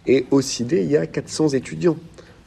et 0.07 0.27
au 0.31 0.41
CIDE 0.41 0.75
il 0.75 0.89
y 0.93 0.97
a 0.97 1.07
400 1.07 1.49
étudiants. 1.49 1.97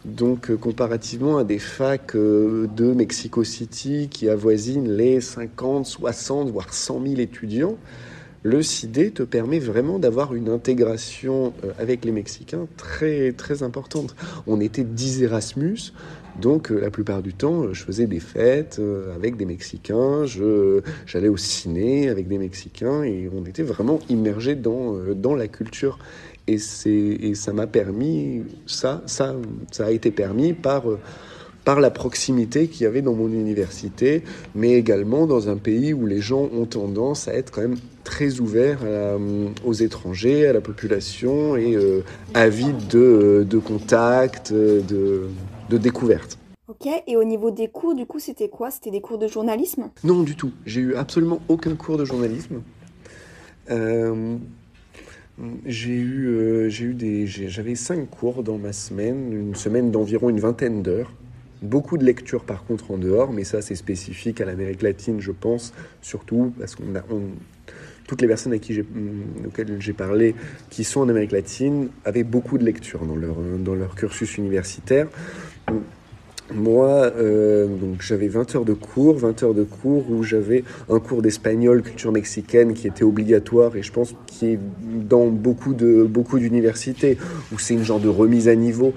Donc 0.05 0.51
euh, 0.51 0.55
comparativement 0.55 1.37
à 1.37 1.43
des 1.43 1.59
facs 1.59 2.15
euh, 2.15 2.67
de 2.77 2.93
Mexico 2.93 3.43
City 3.43 4.07
qui 4.09 4.29
avoisinent 4.29 4.95
les 4.95 5.19
50, 5.19 5.85
60, 5.85 6.49
voire 6.49 6.73
100 6.73 7.01
000 7.07 7.19
étudiants, 7.19 7.75
le 8.45 8.61
CID 8.61 9.11
te 9.15 9.23
permet 9.23 9.57
vraiment 9.57 9.97
d'avoir 9.97 10.35
une 10.35 10.49
intégration 10.49 11.51
euh, 11.63 11.71
avec 11.79 12.05
les 12.05 12.11
Mexicains 12.11 12.67
très, 12.77 13.31
très 13.31 13.63
importante. 13.63 14.15
On 14.45 14.61
était 14.61 14.83
10 14.83 15.23
Erasmus, 15.23 15.93
donc 16.39 16.71
euh, 16.71 16.79
la 16.79 16.91
plupart 16.91 17.23
du 17.23 17.33
temps, 17.33 17.73
je 17.73 17.83
faisais 17.83 18.05
des 18.05 18.19
fêtes 18.19 18.77
euh, 18.79 19.15
avec 19.15 19.35
des 19.35 19.45
Mexicains, 19.45 20.25
j'allais 21.07 21.27
au 21.27 21.37
ciné 21.37 22.07
avec 22.07 22.27
des 22.27 22.37
Mexicains 22.37 23.01
et 23.01 23.27
on 23.35 23.47
était 23.47 23.63
vraiment 23.63 23.99
immergés 24.09 24.53
dans, 24.53 24.93
dans 25.15 25.33
la 25.33 25.47
culture. 25.47 25.97
Et, 26.45 26.57
et 26.85 27.33
ça 27.33 27.51
m'a 27.51 27.65
permis, 27.65 28.43
ça, 28.67 29.01
ça, 29.07 29.35
ça 29.71 29.87
a 29.87 29.89
été 29.89 30.11
permis 30.11 30.53
par 30.53 30.83
par 31.65 31.79
la 31.79 31.89
proximité 31.89 32.67
qu'il 32.67 32.83
y 32.83 32.85
avait 32.85 33.01
dans 33.01 33.15
mon 33.15 33.27
université, 33.27 34.23
mais 34.53 34.73
également 34.73 35.25
dans 35.25 35.49
un 35.49 35.57
pays 35.57 35.93
où 35.93 36.05
les 36.05 36.21
gens 36.21 36.47
ont 36.53 36.65
tendance 36.65 37.27
à 37.27 37.33
être 37.33 37.51
quand 37.51 37.61
même 37.61 37.77
très 38.03 38.39
ouverts 38.39 38.79
aux 39.65 39.73
étrangers, 39.73 40.45
à 40.45 40.53
la 40.53 40.61
population 40.61 41.57
et 41.57 41.75
euh, 41.75 42.03
avides 42.35 42.87
de, 42.87 43.45
de 43.49 43.57
contacts, 43.57 44.53
de, 44.53 45.27
de 45.69 45.77
découvertes. 45.77 46.37
Ok, 46.67 46.87
et 47.07 47.17
au 47.17 47.23
niveau 47.23 47.51
des 47.51 47.67
cours, 47.67 47.95
du 47.95 48.05
coup, 48.05 48.19
c'était 48.19 48.49
quoi? 48.49 48.69
C'était 48.69 48.91
des 48.91 49.01
cours 49.01 49.17
de 49.17 49.27
journalisme? 49.27 49.89
Non, 50.03 50.21
du 50.21 50.35
tout. 50.35 50.51
J'ai 50.65 50.81
eu 50.81 50.95
absolument 50.95 51.39
aucun 51.47 51.75
cours 51.75 51.97
de 51.97 52.05
journalisme. 52.05 52.61
Euh, 53.71 54.35
j'ai 55.65 55.93
eu, 55.93 56.27
euh, 56.27 56.69
j'ai 56.69 56.85
eu 56.85 56.93
des, 56.93 57.25
j'avais 57.25 57.75
cinq 57.75 58.09
cours 58.09 58.43
dans 58.43 58.57
ma 58.57 58.71
semaine, 58.71 59.33
une 59.33 59.55
semaine 59.55 59.89
d'environ 59.89 60.29
une 60.29 60.39
vingtaine 60.39 60.83
d'heures. 60.83 61.11
Beaucoup 61.61 61.97
de 61.97 62.03
lectures 62.03 62.43
par 62.43 62.65
contre 62.65 62.91
en 62.91 62.97
dehors, 62.97 63.31
mais 63.31 63.43
ça 63.43 63.61
c'est 63.61 63.75
spécifique 63.75 64.41
à 64.41 64.45
l'Amérique 64.45 64.81
latine, 64.81 65.19
je 65.19 65.31
pense, 65.31 65.73
surtout 66.01 66.53
parce 66.59 66.75
qu'on 66.75 66.95
a 66.95 67.03
toutes 68.07 68.21
les 68.21 68.27
personnes 68.27 68.53
à 68.53 68.59
qui 68.59 68.79
mm, 68.79 69.47
auxquelles 69.47 69.77
j'ai 69.79 69.93
parlé 69.93 70.35
qui 70.69 70.83
sont 70.83 71.01
en 71.01 71.09
Amérique 71.09 71.31
latine 71.31 71.89
avaient 72.03 72.23
beaucoup 72.23 72.57
de 72.57 72.63
lectures 72.63 73.05
dans 73.05 73.15
leur, 73.15 73.37
dans 73.59 73.75
leur 73.75 73.95
cursus 73.95 74.37
universitaire. 74.37 75.07
Moi, 76.53 76.87
euh, 76.87 77.67
j'avais 77.99 78.27
20 78.27 78.55
heures 78.55 78.65
de 78.65 78.73
cours, 78.73 79.17
20 79.17 79.41
heures 79.41 79.53
de 79.55 79.63
cours 79.63 80.11
où 80.11 80.21
j'avais 80.21 80.63
un 80.89 80.99
cours 80.99 81.23
d'espagnol, 81.23 81.81
culture 81.81 82.11
mexicaine 82.11 82.75
qui 82.75 82.85
était 82.87 83.03
obligatoire 83.03 83.75
et 83.75 83.81
je 83.81 83.91
pense 83.91 84.13
qui 84.27 84.49
est 84.49 84.59
dans 84.83 85.25
beaucoup 85.25 85.73
beaucoup 86.07 86.37
d'universités 86.37 87.17
où 87.51 87.57
c'est 87.57 87.73
une 87.73 87.83
genre 87.83 87.99
de 87.99 88.09
remise 88.09 88.47
à 88.47 88.53
niveau 88.53 88.93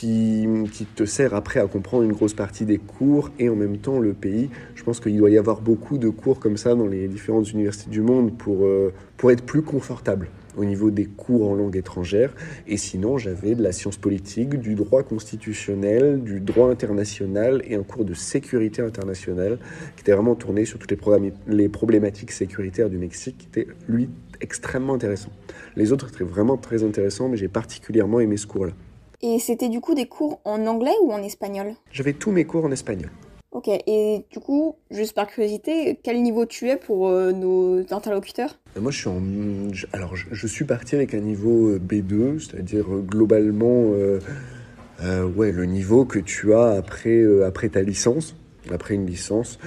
qui, 0.00 0.86
te 0.94 1.04
sert 1.04 1.34
après 1.34 1.60
à 1.60 1.66
comprendre 1.66 2.04
une 2.04 2.12
grosse 2.12 2.34
partie 2.34 2.64
des 2.64 2.78
cours 2.78 3.30
et 3.38 3.48
en 3.48 3.56
même 3.56 3.78
temps 3.78 3.98
le 3.98 4.12
pays. 4.12 4.50
Je 4.74 4.82
pense 4.82 5.00
qu'il 5.00 5.16
doit 5.16 5.30
y 5.30 5.38
avoir 5.38 5.62
beaucoup 5.62 5.96
de 5.96 6.10
cours 6.10 6.38
comme 6.38 6.58
ça 6.58 6.74
dans 6.74 6.86
les 6.86 7.08
différentes 7.08 7.50
universités 7.50 7.90
du 7.90 8.02
monde 8.02 8.36
pour, 8.36 8.66
euh, 8.66 8.92
pour 9.16 9.30
être 9.30 9.44
plus 9.44 9.62
confortable 9.62 10.28
au 10.56 10.64
niveau 10.64 10.90
des 10.90 11.04
cours 11.04 11.50
en 11.50 11.54
langue 11.54 11.76
étrangère. 11.76 12.34
Et 12.66 12.76
sinon, 12.76 13.18
j'avais 13.18 13.54
de 13.54 13.62
la 13.62 13.72
science 13.72 13.96
politique, 13.96 14.56
du 14.56 14.74
droit 14.74 15.02
constitutionnel, 15.02 16.22
du 16.22 16.40
droit 16.40 16.70
international 16.70 17.62
et 17.66 17.74
un 17.74 17.82
cours 17.82 18.04
de 18.04 18.14
sécurité 18.14 18.82
internationale 18.82 19.58
qui 19.96 20.02
était 20.02 20.12
vraiment 20.12 20.34
tourné 20.34 20.64
sur 20.64 20.78
toutes 20.78 20.90
les, 20.90 21.32
les 21.46 21.68
problématiques 21.68 22.32
sécuritaires 22.32 22.90
du 22.90 22.98
Mexique, 22.98 23.36
qui 23.38 23.46
était, 23.46 23.70
lui, 23.88 24.08
extrêmement 24.40 24.94
intéressant. 24.94 25.30
Les 25.74 25.92
autres 25.92 26.08
étaient 26.08 26.24
vraiment 26.24 26.56
très 26.56 26.84
intéressants, 26.84 27.28
mais 27.28 27.36
j'ai 27.36 27.48
particulièrement 27.48 28.20
aimé 28.20 28.36
ce 28.36 28.46
cours-là. 28.46 28.72
Et 29.22 29.38
c'était 29.38 29.68
du 29.68 29.80
coup 29.80 29.94
des 29.94 30.06
cours 30.06 30.40
en 30.44 30.66
anglais 30.66 30.94
ou 31.02 31.12
en 31.12 31.22
espagnol? 31.22 31.74
J'avais 31.92 32.12
tous 32.12 32.30
mes 32.30 32.44
cours 32.44 32.64
en 32.64 32.72
espagnol. 32.72 33.10
Ok, 33.56 33.68
et 33.68 34.26
du 34.30 34.38
coup, 34.38 34.76
juste 34.90 35.14
par 35.14 35.28
curiosité, 35.28 35.98
quel 36.02 36.22
niveau 36.22 36.44
tu 36.44 36.68
es 36.68 36.76
pour 36.76 37.08
euh, 37.08 37.32
nos 37.32 37.80
interlocuteurs? 37.90 38.58
Euh, 38.76 38.82
Moi, 38.82 38.90
je 38.90 38.98
suis 38.98 39.08
en. 39.08 39.22
Alors, 39.94 40.14
je, 40.14 40.46
suis 40.46 40.66
parti 40.66 40.94
avec 40.94 41.14
un 41.14 41.20
niveau 41.20 41.70
euh, 41.70 41.78
B2, 41.78 42.38
c'est-à-dire 42.38 42.84
globalement, 42.84 43.92
ouais, 45.02 45.52
le 45.52 45.64
niveau 45.64 46.04
que 46.04 46.18
tu 46.18 46.52
as 46.52 46.72
après, 46.72 47.24
après 47.46 47.70
ta 47.70 47.80
licence. 47.80 48.36
après 48.70 48.94
une 48.94 49.06
licence. 49.06 49.58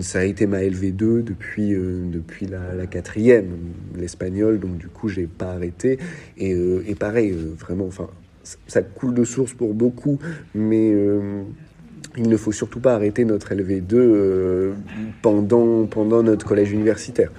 Ça 0.00 0.20
a 0.20 0.24
été 0.24 0.46
ma 0.46 0.62
LV2 0.62 1.22
depuis, 1.22 1.74
depuis 1.74 2.46
la, 2.46 2.72
la, 2.74 2.86
quatrième, 2.86 3.74
l'espagnol, 3.96 4.60
donc 4.60 4.78
du 4.78 4.88
coup, 4.88 5.08
j'ai 5.08 5.26
pas 5.26 5.52
arrêté. 5.52 5.98
Et, 6.38 6.52
et 6.86 6.94
pareil, 6.94 7.32
vraiment, 7.32 7.86
enfin, 7.86 8.08
ça 8.42 8.82
coule 8.82 9.14
de 9.14 9.24
source 9.24 9.52
pour 9.52 9.74
beaucoup, 9.74 10.18
mais 10.54 10.92
euh, 10.92 11.42
il 12.16 12.28
ne 12.28 12.36
faut 12.36 12.52
surtout 12.52 12.80
pas 12.80 12.94
arrêter 12.94 13.24
notre 13.24 13.52
LV2 13.54 14.72
pendant, 15.22 15.86
pendant 15.86 16.22
notre 16.22 16.46
collège 16.46 16.72
universitaire. 16.72 17.30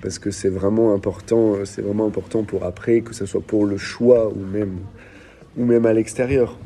Parce 0.00 0.18
que 0.18 0.30
c'est 0.30 0.48
vraiment 0.48 0.94
important, 0.94 1.64
c'est 1.64 1.82
vraiment 1.82 2.06
important 2.06 2.44
pour 2.44 2.64
après, 2.64 3.00
que 3.00 3.14
ce 3.14 3.26
soit 3.26 3.40
pour 3.40 3.66
le 3.66 3.76
choix 3.76 4.28
ou 4.28 4.38
même 4.38 4.78
ou 5.56 5.64
même 5.64 5.86
à 5.86 5.92
l'extérieur. 5.92 6.58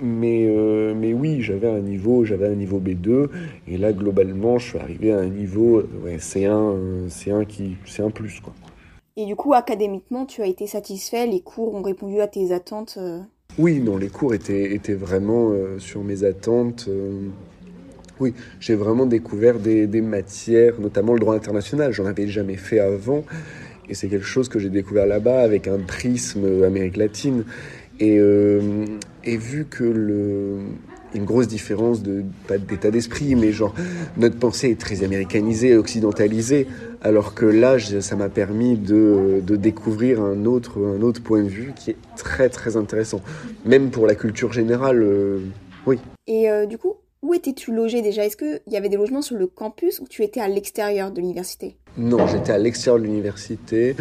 Mais, 0.00 0.46
euh, 0.48 0.94
mais 0.94 1.12
oui, 1.12 1.42
j'avais 1.42 1.68
un 1.68 1.80
niveau, 1.80 2.24
j'avais 2.24 2.46
un 2.46 2.54
niveau 2.54 2.78
B2, 2.78 3.28
et 3.66 3.78
là 3.78 3.92
globalement, 3.92 4.58
je 4.58 4.68
suis 4.68 4.78
arrivé 4.78 5.12
à 5.12 5.18
un 5.18 5.26
niveau 5.26 5.82
ouais, 6.04 6.18
C1, 6.18 7.08
C1 7.08 7.46
qui, 7.46 7.76
C1 7.86 8.12
plus 8.12 8.40
quoi. 8.40 8.54
Et 9.18 9.24
du 9.24 9.34
coup, 9.34 9.54
académiquement, 9.54 10.26
tu 10.26 10.42
as 10.42 10.46
été 10.46 10.66
satisfait, 10.66 11.26
les 11.26 11.40
cours 11.40 11.74
ont 11.74 11.80
répondu 11.80 12.20
à 12.20 12.26
tes 12.26 12.52
attentes 12.52 12.96
euh... 12.98 13.20
Oui, 13.58 13.80
non, 13.80 13.96
les 13.96 14.08
cours 14.08 14.34
étaient, 14.34 14.74
étaient 14.74 14.92
vraiment 14.92 15.52
euh, 15.52 15.78
sur 15.78 16.04
mes 16.04 16.24
attentes. 16.24 16.84
euh, 16.88 17.28
oui, 18.20 18.34
j'ai 18.60 18.74
vraiment 18.74 19.06
découvert 19.06 19.58
des, 19.58 19.86
matières, 20.02 20.78
notamment 20.78 21.14
le 21.14 21.20
droit 21.20 21.34
international. 21.34 21.92
J'en 21.92 22.04
avais 22.04 22.28
jamais 22.28 22.56
fait 22.56 22.78
avant, 22.78 23.24
et 23.88 23.94
c'est 23.94 24.08
quelque 24.08 24.26
chose 24.26 24.50
que 24.50 24.58
j'ai 24.58 24.68
découvert 24.70 25.06
là-bas 25.06 25.40
avec 25.40 25.66
un 25.66 25.78
prisme 25.78 26.62
Amérique 26.62 26.98
latine. 26.98 27.44
Et 28.00 28.16
vu 28.16 29.66
que 29.68 29.84
le 29.84 30.60
une 31.16 31.24
grosse 31.24 31.48
différence 31.48 32.02
de 32.02 32.22
pas 32.46 32.58
d'état 32.58 32.90
d'esprit, 32.90 33.34
mais 33.34 33.52
genre 33.52 33.74
notre 34.16 34.38
pensée 34.38 34.70
est 34.70 34.80
très 34.80 35.02
américanisée, 35.02 35.76
occidentalisée, 35.76 36.66
alors 37.02 37.34
que 37.34 37.46
là, 37.46 37.78
ça 37.78 38.16
m'a 38.16 38.28
permis 38.28 38.76
de, 38.76 39.40
de 39.44 39.56
découvrir 39.56 40.20
un 40.22 40.44
autre 40.44 40.78
un 40.96 41.02
autre 41.02 41.22
point 41.22 41.42
de 41.42 41.48
vue 41.48 41.72
qui 41.74 41.90
est 41.90 41.96
très 42.16 42.48
très 42.48 42.76
intéressant, 42.76 43.20
même 43.64 43.90
pour 43.90 44.06
la 44.06 44.14
culture 44.14 44.52
générale. 44.52 45.02
euh, 45.02 45.40
oui. 45.86 45.98
Et 46.26 46.50
euh, 46.50 46.66
du 46.66 46.78
coup, 46.78 46.94
où 47.22 47.34
étais-tu 47.34 47.72
logé 47.72 48.02
déjà? 48.02 48.24
Est-ce 48.24 48.36
qu'il 48.36 48.60
y 48.68 48.76
avait 48.76 48.88
des 48.88 48.96
logements 48.96 49.22
sur 49.22 49.36
le 49.36 49.46
campus 49.46 50.00
ou 50.00 50.06
tu 50.08 50.22
étais 50.22 50.40
à 50.40 50.48
l'extérieur 50.48 51.10
de 51.10 51.20
l'université? 51.20 51.76
Non, 51.96 52.26
j'étais 52.26 52.52
à 52.52 52.58
l'extérieur 52.58 53.00
de 53.00 53.06
l'université. 53.06 53.96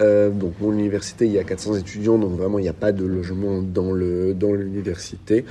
Euh, 0.00 0.30
donc, 0.30 0.52
mon 0.60 0.72
université, 0.72 1.26
il 1.26 1.32
y 1.32 1.38
a 1.38 1.44
400 1.44 1.76
étudiants, 1.76 2.16
donc 2.16 2.32
vraiment, 2.38 2.58
il 2.58 2.62
n'y 2.62 2.68
a 2.68 2.72
pas 2.74 2.92
de 2.92 3.04
logement 3.04 3.60
dans 3.60 3.90
le 3.92 4.34
dans 4.34 4.52
l'université. 4.52 5.44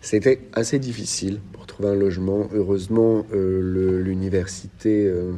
C'était 0.00 0.40
assez 0.54 0.78
difficile 0.78 1.40
pour 1.52 1.66
trouver 1.66 1.90
un 1.90 1.94
logement. 1.94 2.48
Heureusement, 2.54 3.26
euh, 3.34 4.00
l'université 4.02 5.04
euh, 5.06 5.32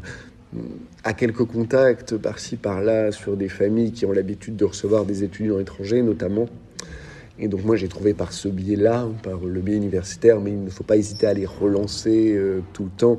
a 1.02 1.14
quelques 1.14 1.44
contacts 1.44 2.16
par-ci 2.16 2.56
par-là 2.56 3.10
sur 3.10 3.36
des 3.36 3.48
familles 3.48 3.90
qui 3.90 4.06
ont 4.06 4.12
l'habitude 4.12 4.54
de 4.54 4.64
recevoir 4.64 5.04
des 5.04 5.24
étudiants 5.24 5.58
étrangers, 5.58 6.02
notamment. 6.02 6.46
Et 7.40 7.48
donc 7.48 7.64
moi 7.64 7.74
j'ai 7.74 7.88
trouvé 7.88 8.14
par 8.14 8.32
ce 8.32 8.48
biais-là, 8.48 9.08
par 9.24 9.40
le 9.40 9.60
biais 9.60 9.76
universitaire, 9.76 10.40
mais 10.40 10.50
il 10.50 10.62
ne 10.62 10.70
faut 10.70 10.84
pas 10.84 10.96
hésiter 10.96 11.26
à 11.26 11.34
les 11.34 11.46
relancer 11.46 12.32
euh, 12.36 12.60
tout 12.72 12.84
le 12.84 12.90
temps 12.90 13.16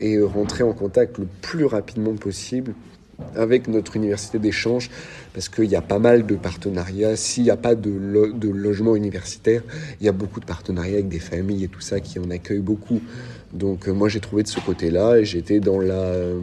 et 0.00 0.18
rentrer 0.22 0.62
en 0.62 0.72
contact 0.72 1.18
le 1.18 1.26
plus 1.42 1.66
rapidement 1.66 2.14
possible 2.14 2.72
avec 3.34 3.68
notre 3.68 3.96
université 3.96 4.38
d'échange, 4.38 4.90
parce 5.34 5.48
qu'il 5.48 5.66
y 5.66 5.76
a 5.76 5.82
pas 5.82 5.98
mal 5.98 6.26
de 6.26 6.34
partenariats. 6.34 7.16
S'il 7.16 7.44
n'y 7.44 7.50
a 7.50 7.56
pas 7.56 7.74
de, 7.74 7.90
lo- 7.90 8.32
de 8.32 8.48
logement 8.48 8.96
universitaire, 8.96 9.62
il 10.00 10.06
y 10.06 10.08
a 10.08 10.12
beaucoup 10.12 10.40
de 10.40 10.44
partenariats 10.44 10.94
avec 10.94 11.08
des 11.08 11.18
familles 11.18 11.64
et 11.64 11.68
tout 11.68 11.80
ça 11.80 12.00
qui 12.00 12.18
en 12.18 12.30
accueillent 12.30 12.58
beaucoup. 12.60 13.00
Donc 13.52 13.88
euh, 13.88 13.92
moi 13.92 14.08
j'ai 14.08 14.20
trouvé 14.20 14.42
de 14.42 14.48
ce 14.48 14.60
côté-là 14.60 15.18
et 15.18 15.24
j'étais 15.24 15.58
dans 15.58 15.80
la, 15.80 15.94
euh, 15.94 16.40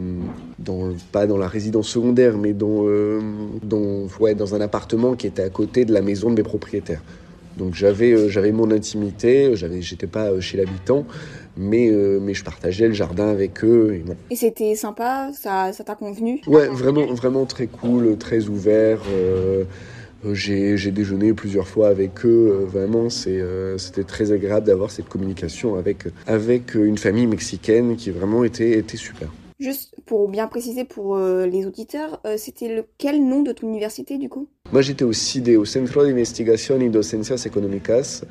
pas 1.12 1.26
dans 1.26 1.38
la 1.38 1.48
résidence 1.48 1.88
secondaire, 1.88 2.36
mais 2.36 2.52
dans, 2.52 2.86
euh, 2.86 3.20
dans, 3.62 4.06
ouais, 4.20 4.34
dans 4.34 4.54
un 4.54 4.60
appartement 4.60 5.14
qui 5.14 5.26
était 5.26 5.42
à 5.42 5.50
côté 5.50 5.84
de 5.84 5.92
la 5.92 6.02
maison 6.02 6.30
de 6.30 6.36
mes 6.36 6.42
propriétaires. 6.42 7.02
Donc 7.56 7.74
j'avais 7.74 8.28
j'avais 8.28 8.52
mon 8.52 8.70
intimité, 8.70 9.52
j'étais 9.54 10.06
pas 10.06 10.38
chez 10.40 10.58
l'habitant, 10.58 11.06
mais 11.56 11.88
euh, 11.90 12.18
mais 12.20 12.34
je 12.34 12.44
partageais 12.44 12.88
le 12.88 12.94
jardin 12.94 13.28
avec 13.28 13.64
eux. 13.64 13.94
Et 13.94 13.98
bon. 13.98 14.16
Et 14.30 14.36
c'était 14.36 14.74
sympa 14.74 15.30
Ça 15.32 15.72
ça 15.72 15.84
t'a 15.84 15.94
convenu? 15.94 16.40
Ouais, 16.46 16.68
vraiment 16.68 17.06
vraiment 17.14 17.46
très 17.46 17.66
cool, 17.66 18.16
très 18.18 18.48
ouvert. 18.48 19.00
euh, 19.12 19.64
euh, 20.24 20.34
j'ai 20.34 20.90
déjeuné 20.90 21.32
plusieurs 21.34 21.68
fois 21.68 21.88
avec 21.88 22.24
eux. 22.24 22.60
euh, 22.62 22.64
vraiment, 22.64 23.08
euh, 23.26 23.78
c'était 23.78 24.04
très 24.04 24.32
agréable 24.32 24.66
d'avoir 24.66 24.90
cette 24.90 25.08
communication 25.08 25.76
avec 25.76 26.04
avec 26.26 26.74
une 26.74 26.98
famille 26.98 27.26
mexicaine 27.26 27.96
qui 27.96 28.10
vraiment 28.10 28.44
était 28.44 28.78
était 28.78 28.96
super. 28.96 29.28
Juste 29.58 29.94
pour 30.04 30.28
bien 30.28 30.48
préciser 30.48 30.84
pour 30.84 31.16
euh, 31.16 31.46
les 31.46 31.64
auditeurs, 31.66 32.20
euh, 32.26 32.36
c'était 32.36 32.68
le 32.76 32.84
quel 32.98 33.26
nom 33.26 33.42
de 33.42 33.52
ton 33.52 33.66
université 33.68 34.18
du 34.18 34.28
coup? 34.28 34.48
Moi, 34.70 34.82
j'étais 34.82 35.04
au 35.04 35.14
CIDE, 35.14 35.56
au 35.56 35.64
Centro 35.64 36.02
de 36.04 36.10
Investigación 36.10 36.82
y 36.82 36.90
Docencias 36.90 37.44
Económicas, 37.46 38.22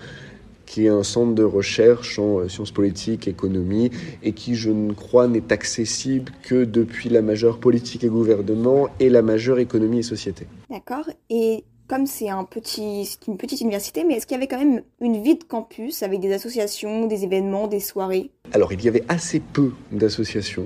qui 0.66 0.86
est 0.86 0.90
un 0.90 1.04
centre 1.04 1.34
de 1.34 1.44
recherche 1.44 2.20
en 2.20 2.40
euh, 2.40 2.50
sciences 2.50 2.72
politiques, 2.72 3.28
économie, 3.28 3.92
et 4.24 4.34
qui, 4.34 4.56
je 4.56 4.70
ne 4.70 4.94
crois, 4.94 5.28
n'est 5.28 5.52
accessible 5.52 6.32
que 6.44 6.64
depuis 6.64 7.10
la 7.10 7.22
majeure 7.22 7.60
politique 7.60 8.04
et 8.04 8.10
gouvernement 8.10 8.88
et 9.00 9.10
la 9.10 9.22
majeure 9.22 9.60
économie 9.60 10.00
et 10.00 10.04
société. 10.04 10.48
D'accord. 10.70 11.10
Et 11.30 11.64
comme 11.88 12.08
c'est 12.08 12.30
un 12.30 12.44
petit, 12.44 13.06
c'est 13.06 13.28
une 13.28 13.38
petite 13.38 13.62
université, 13.62 14.04
mais 14.04 14.16
est-ce 14.16 14.26
qu'il 14.26 14.36
y 14.36 14.38
avait 14.38 14.48
quand 14.48 14.58
même 14.58 14.82
une 15.02 15.22
vie 15.22 15.36
de 15.36 15.44
campus 15.44 16.02
avec 16.04 16.20
des 16.20 16.34
associations, 16.34 17.06
des 17.06 17.24
événements, 17.24 17.68
des 17.68 17.80
soirées? 17.80 18.32
Alors, 18.54 18.74
il 18.74 18.84
y 18.84 18.88
avait 18.88 19.04
assez 19.08 19.40
peu 19.40 19.72
d'associations, 19.92 20.66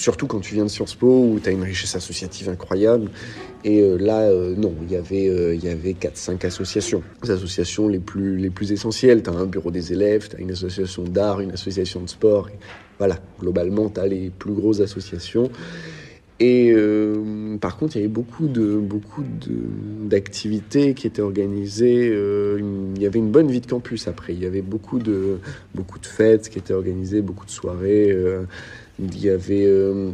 surtout 0.00 0.26
quand 0.26 0.40
tu 0.40 0.54
viens 0.54 0.64
de 0.64 0.70
Sciences 0.70 0.94
Po, 0.94 1.06
où 1.06 1.40
tu 1.40 1.48
as 1.48 1.52
une 1.52 1.62
richesse 1.62 1.94
associative 1.94 2.48
incroyable. 2.48 3.10
Et 3.64 3.80
euh, 3.82 3.96
là, 3.98 4.20
euh, 4.22 4.54
non, 4.56 4.74
il 4.82 4.90
y 4.90 4.96
avait, 4.96 5.28
euh, 5.28 5.56
avait 5.70 5.92
4-5 5.92 6.46
associations. 6.46 7.02
Les 7.22 7.30
associations 7.30 7.88
les 7.88 7.98
plus, 7.98 8.36
les 8.36 8.50
plus 8.50 8.72
essentielles. 8.72 9.22
Tu 9.22 9.30
as 9.30 9.34
un 9.34 9.46
bureau 9.46 9.70
des 9.70 9.92
élèves, 9.92 10.28
tu 10.28 10.36
as 10.36 10.40
une 10.40 10.50
association 10.50 11.04
d'art, 11.04 11.40
une 11.40 11.52
association 11.52 12.00
de 12.00 12.08
sport. 12.08 12.48
Voilà, 12.98 13.18
globalement, 13.38 13.90
tu 13.90 14.00
as 14.00 14.06
les 14.06 14.30
plus 14.30 14.52
grosses 14.52 14.80
associations. 14.80 15.50
Et 16.42 16.74
par 17.60 17.76
contre, 17.76 17.96
il 17.96 17.98
y 17.98 18.02
avait 18.02 18.08
beaucoup 18.08 18.48
de 18.48 18.78
beaucoup 18.78 19.22
d'activités 20.08 20.94
qui 20.94 21.06
étaient 21.06 21.20
organisées. 21.20 22.06
il 22.06 23.02
y 23.02 23.04
avait 23.04 23.18
une 23.18 23.30
bonne 23.30 23.50
vie 23.50 23.60
de 23.60 23.66
campus 23.66 24.08
après. 24.08 24.32
Il 24.32 24.42
y 24.42 24.46
avait 24.46 24.62
beaucoup 24.62 24.98
de 25.00 25.38
beaucoup 25.74 25.98
de 25.98 26.06
fêtes 26.06 26.48
qui 26.48 26.58
étaient 26.58 26.72
organisées, 26.72 27.20
beaucoup 27.20 27.44
de 27.44 27.50
soirées. 27.50 28.16
Il 29.00 29.24
y 29.24 29.30
avait. 29.30 29.66
euh, 29.66 30.10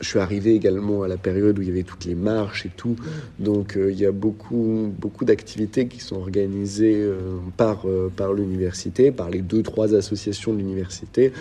je 0.00 0.08
suis 0.10 0.20
arrivé 0.20 0.54
également 0.54 1.02
à 1.02 1.08
la 1.08 1.16
période 1.16 1.58
où 1.58 1.62
il 1.62 1.66
y 1.66 1.70
avait 1.72 1.82
toutes 1.82 2.04
les 2.04 2.14
marches 2.14 2.66
et 2.66 2.70
tout. 2.76 2.94
Donc 3.40 3.76
euh, 3.76 3.90
il 3.90 3.98
y 3.98 4.06
a 4.06 4.12
beaucoup 4.12 4.92
beaucoup 4.96 5.24
d'activités 5.24 5.88
qui 5.88 5.98
sont 5.98 6.14
organisées 6.16 6.94
euh, 6.96 7.18
par 7.56 7.84
par 8.14 8.32
l'université, 8.32 9.10
par 9.10 9.28
les 9.28 9.42
deux 9.42 9.64
trois 9.64 9.94
associations 9.96 10.52
de 10.52 10.58
l'université, 10.58 11.32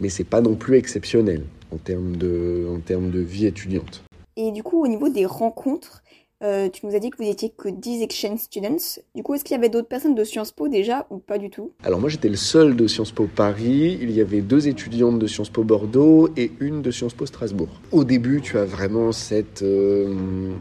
mais 0.00 0.10
c'est 0.10 0.22
pas 0.22 0.40
non 0.40 0.54
plus 0.54 0.76
exceptionnel 0.76 1.42
en 1.72 1.76
termes 1.76 2.14
de 2.14 2.66
en 2.72 2.78
termes 2.78 3.10
de 3.10 3.18
vie 3.18 3.46
étudiante. 3.46 4.04
Et 4.36 4.52
du 4.52 4.62
coup, 4.62 4.82
au 4.82 4.88
niveau 4.88 5.08
des 5.08 5.26
rencontres, 5.26 6.03
euh, 6.44 6.68
tu 6.68 6.86
nous 6.86 6.94
as 6.94 6.98
dit 6.98 7.10
que 7.10 7.16
vous 7.16 7.28
étiez 7.28 7.50
que 7.56 7.68
10 7.68 8.02
exchange 8.02 8.38
students. 8.38 9.00
Du 9.14 9.22
coup, 9.22 9.34
est-ce 9.34 9.44
qu'il 9.44 9.54
y 9.54 9.58
avait 9.58 9.70
d'autres 9.70 9.88
personnes 9.88 10.14
de 10.14 10.24
Sciences 10.24 10.52
Po 10.52 10.68
déjà 10.68 11.06
ou 11.10 11.18
pas 11.18 11.38
du 11.38 11.48
tout? 11.48 11.72
Alors 11.82 12.00
moi 12.00 12.10
j'étais 12.10 12.28
le 12.28 12.36
seul 12.36 12.76
de 12.76 12.86
Sciences 12.86 13.12
Po 13.12 13.26
Paris, 13.34 13.98
il 14.00 14.10
y 14.10 14.20
avait 14.20 14.42
deux 14.42 14.68
étudiantes 14.68 15.18
de 15.18 15.26
Sciences 15.26 15.48
Po 15.48 15.64
Bordeaux 15.64 16.28
et 16.36 16.52
une 16.60 16.82
de 16.82 16.90
Sciences 16.90 17.14
Po 17.14 17.24
Strasbourg. 17.24 17.80
Au 17.92 18.04
début 18.04 18.42
tu 18.42 18.58
as 18.58 18.64
vraiment 18.64 19.12
cette... 19.12 19.62
euh, 19.62 20.52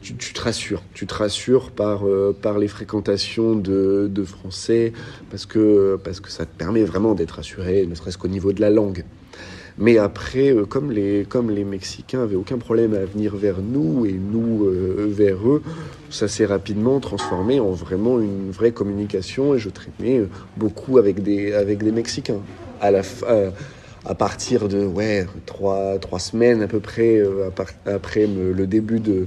tu, 0.00 0.14
te 0.14 0.40
rassures, 0.40 0.82
tu 0.94 1.06
te 1.06 1.14
rassures 1.14 1.72
par, 1.72 2.06
euh, 2.06 2.36
par 2.40 2.58
les 2.58 2.68
fréquentations 2.68 3.54
de, 3.54 4.08
de 4.10 4.24
français 4.24 4.92
parce 5.30 5.46
que, 5.46 5.98
parce 6.02 6.20
que 6.20 6.30
ça 6.30 6.46
te 6.46 6.56
permet 6.56 6.84
vraiment 6.84 7.14
d'être 7.14 7.32
rassuré, 7.32 7.86
ne 7.86 7.94
serait-ce 7.94 8.18
qu'au 8.18 8.28
niveau 8.28 8.52
de 8.52 8.60
la 8.60 8.70
langue. 8.70 9.04
Mais 9.78 9.98
après, 9.98 10.52
euh, 10.52 10.64
comme 10.66 10.90
les, 10.90 11.24
comme 11.28 11.50
les 11.50 11.64
Mexicains 11.64 12.22
avaient 12.22 12.36
aucun 12.36 12.58
problème 12.58 12.94
à 12.94 13.04
venir 13.04 13.36
vers 13.36 13.60
nous 13.62 14.06
et 14.06 14.12
nous 14.12 14.64
euh, 14.64 15.06
vers 15.08 15.48
eux, 15.48 15.62
ça 16.10 16.28
s'est 16.28 16.46
rapidement 16.46 17.00
transformé 17.00 17.60
en 17.60 17.70
vraiment 17.70 18.20
une 18.20 18.50
vraie 18.50 18.72
communication 18.72 19.54
et 19.54 19.58
je 19.58 19.68
traînais 19.68 20.18
euh, 20.18 20.28
beaucoup 20.56 20.98
avec 20.98 21.22
des, 21.22 21.52
avec 21.52 21.82
des 21.82 21.92
Mexicains. 21.92 22.40
À, 22.80 22.90
la, 22.90 23.02
à, 24.06 24.14
partir 24.14 24.66
de 24.68 24.86
ouais, 24.86 25.26
trois, 25.44 25.98
trois 25.98 26.18
semaines 26.18 26.62
à 26.62 26.66
peu 26.66 26.80
près 26.80 27.18
euh, 27.18 27.50
après 27.84 28.26
le 28.26 28.66
début 28.66 29.00
de, 29.00 29.26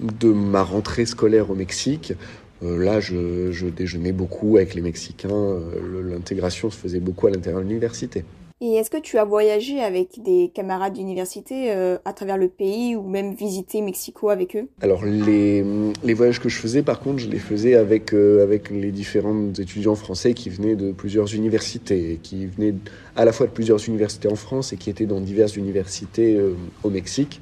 de 0.00 0.28
ma 0.32 0.64
rentrée 0.64 1.06
scolaire 1.06 1.50
au 1.50 1.54
Mexique, 1.54 2.14
là 2.62 2.98
je, 2.98 3.52
je 3.52 3.66
déjeunais 3.66 4.10
beaucoup 4.10 4.56
avec 4.56 4.74
les 4.74 4.80
Mexicains, 4.80 5.60
l'intégration 6.04 6.68
se 6.68 6.76
faisait 6.76 6.98
beaucoup 6.98 7.28
à 7.28 7.30
l'intérieur 7.30 7.62
de 7.62 7.68
l'université. 7.68 8.24
Et 8.62 8.74
est-ce 8.74 8.90
que 8.90 8.98
tu 8.98 9.16
as 9.16 9.24
voyagé 9.24 9.80
avec 9.80 10.22
des 10.22 10.50
camarades 10.54 10.92
d'université 10.92 11.72
euh, 11.72 11.96
à 12.04 12.12
travers 12.12 12.36
le 12.36 12.48
pays 12.48 12.94
ou 12.94 13.08
même 13.08 13.32
visité 13.32 13.80
Mexico 13.80 14.28
avec 14.28 14.54
eux? 14.54 14.68
Alors 14.82 15.02
les, 15.02 15.64
les, 16.04 16.12
voyages 16.12 16.40
que 16.40 16.50
je 16.50 16.58
faisais, 16.58 16.82
par 16.82 17.00
contre, 17.00 17.20
je 17.20 17.30
les 17.30 17.38
faisais 17.38 17.74
avec, 17.74 18.12
euh, 18.12 18.42
avec 18.42 18.68
les 18.68 18.92
différents 18.92 19.50
étudiants 19.58 19.94
français 19.94 20.34
qui 20.34 20.50
venaient 20.50 20.76
de 20.76 20.92
plusieurs 20.92 21.34
universités, 21.34 22.20
qui 22.22 22.44
venaient 22.44 22.74
à 23.16 23.24
la 23.24 23.32
fois 23.32 23.46
de 23.46 23.52
plusieurs 23.52 23.88
universités 23.88 24.28
en 24.28 24.36
France 24.36 24.74
et 24.74 24.76
qui 24.76 24.90
étaient 24.90 25.06
dans 25.06 25.22
diverses 25.22 25.56
universités 25.56 26.36
euh, 26.36 26.52
au 26.82 26.90
Mexique. 26.90 27.40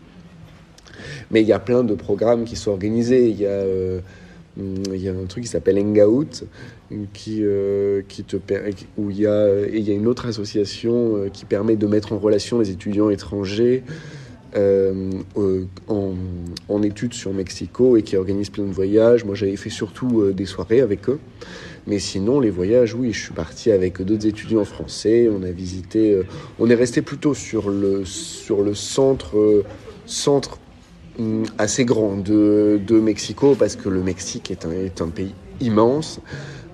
Mais 1.32 1.42
il 1.42 1.48
y 1.48 1.52
a 1.52 1.58
plein 1.58 1.82
de 1.82 1.96
programmes 1.96 2.44
qui 2.44 2.54
sont 2.54 2.70
organisés. 2.70 3.28
Il 3.28 3.40
y 3.40 3.46
a 3.46 3.64
il 4.58 4.96
y 4.96 5.08
a 5.08 5.12
un 5.12 5.26
truc 5.26 5.44
qui 5.44 5.50
s'appelle 5.50 5.78
Hangout, 5.78 6.44
qui, 7.12 7.40
euh, 7.42 8.02
qui 8.08 8.24
te, 8.24 8.36
où 8.96 9.10
il 9.10 9.20
y, 9.20 9.26
a, 9.26 9.48
et 9.66 9.76
il 9.78 9.88
y 9.88 9.90
a 9.90 9.94
une 9.94 10.06
autre 10.06 10.26
association 10.26 11.16
euh, 11.16 11.28
qui 11.28 11.44
permet 11.44 11.76
de 11.76 11.86
mettre 11.86 12.12
en 12.12 12.18
relation 12.18 12.58
les 12.58 12.70
étudiants 12.70 13.10
étrangers 13.10 13.82
euh, 14.56 15.10
en, 15.88 16.14
en, 16.68 16.82
études 16.82 17.12
sur 17.12 17.34
Mexico 17.34 17.96
et 17.96 18.02
qui 18.02 18.16
organise 18.16 18.48
plein 18.50 18.64
de 18.64 18.72
voyages. 18.72 19.24
Moi, 19.24 19.34
j'avais 19.34 19.56
fait 19.56 19.70
surtout 19.70 20.32
des 20.32 20.46
soirées 20.46 20.80
avec 20.80 21.08
eux. 21.08 21.20
Mais 21.86 21.98
sinon, 21.98 22.40
les 22.40 22.50
voyages, 22.50 22.94
oui, 22.94 23.12
je 23.12 23.20
suis 23.20 23.34
parti 23.34 23.70
avec 23.70 24.02
d'autres 24.02 24.26
étudiants 24.26 24.64
français. 24.64 25.28
On 25.30 25.42
a 25.42 25.50
visité, 25.50 26.20
on 26.58 26.68
est 26.68 26.74
resté 26.74 27.02
plutôt 27.02 27.34
sur 27.34 27.70
le, 27.70 28.04
sur 28.04 28.62
le 28.62 28.74
centre, 28.74 29.64
centre 30.06 30.58
Mm, 31.18 31.46
assez 31.58 31.84
grand 31.84 32.16
de, 32.16 32.80
de, 32.86 33.00
Mexico 33.00 33.56
parce 33.58 33.74
que 33.74 33.88
le 33.88 34.04
Mexique 34.04 34.52
est 34.52 34.64
un, 34.64 34.70
est 34.70 35.02
un 35.02 35.08
pays 35.08 35.34
immense. 35.60 36.20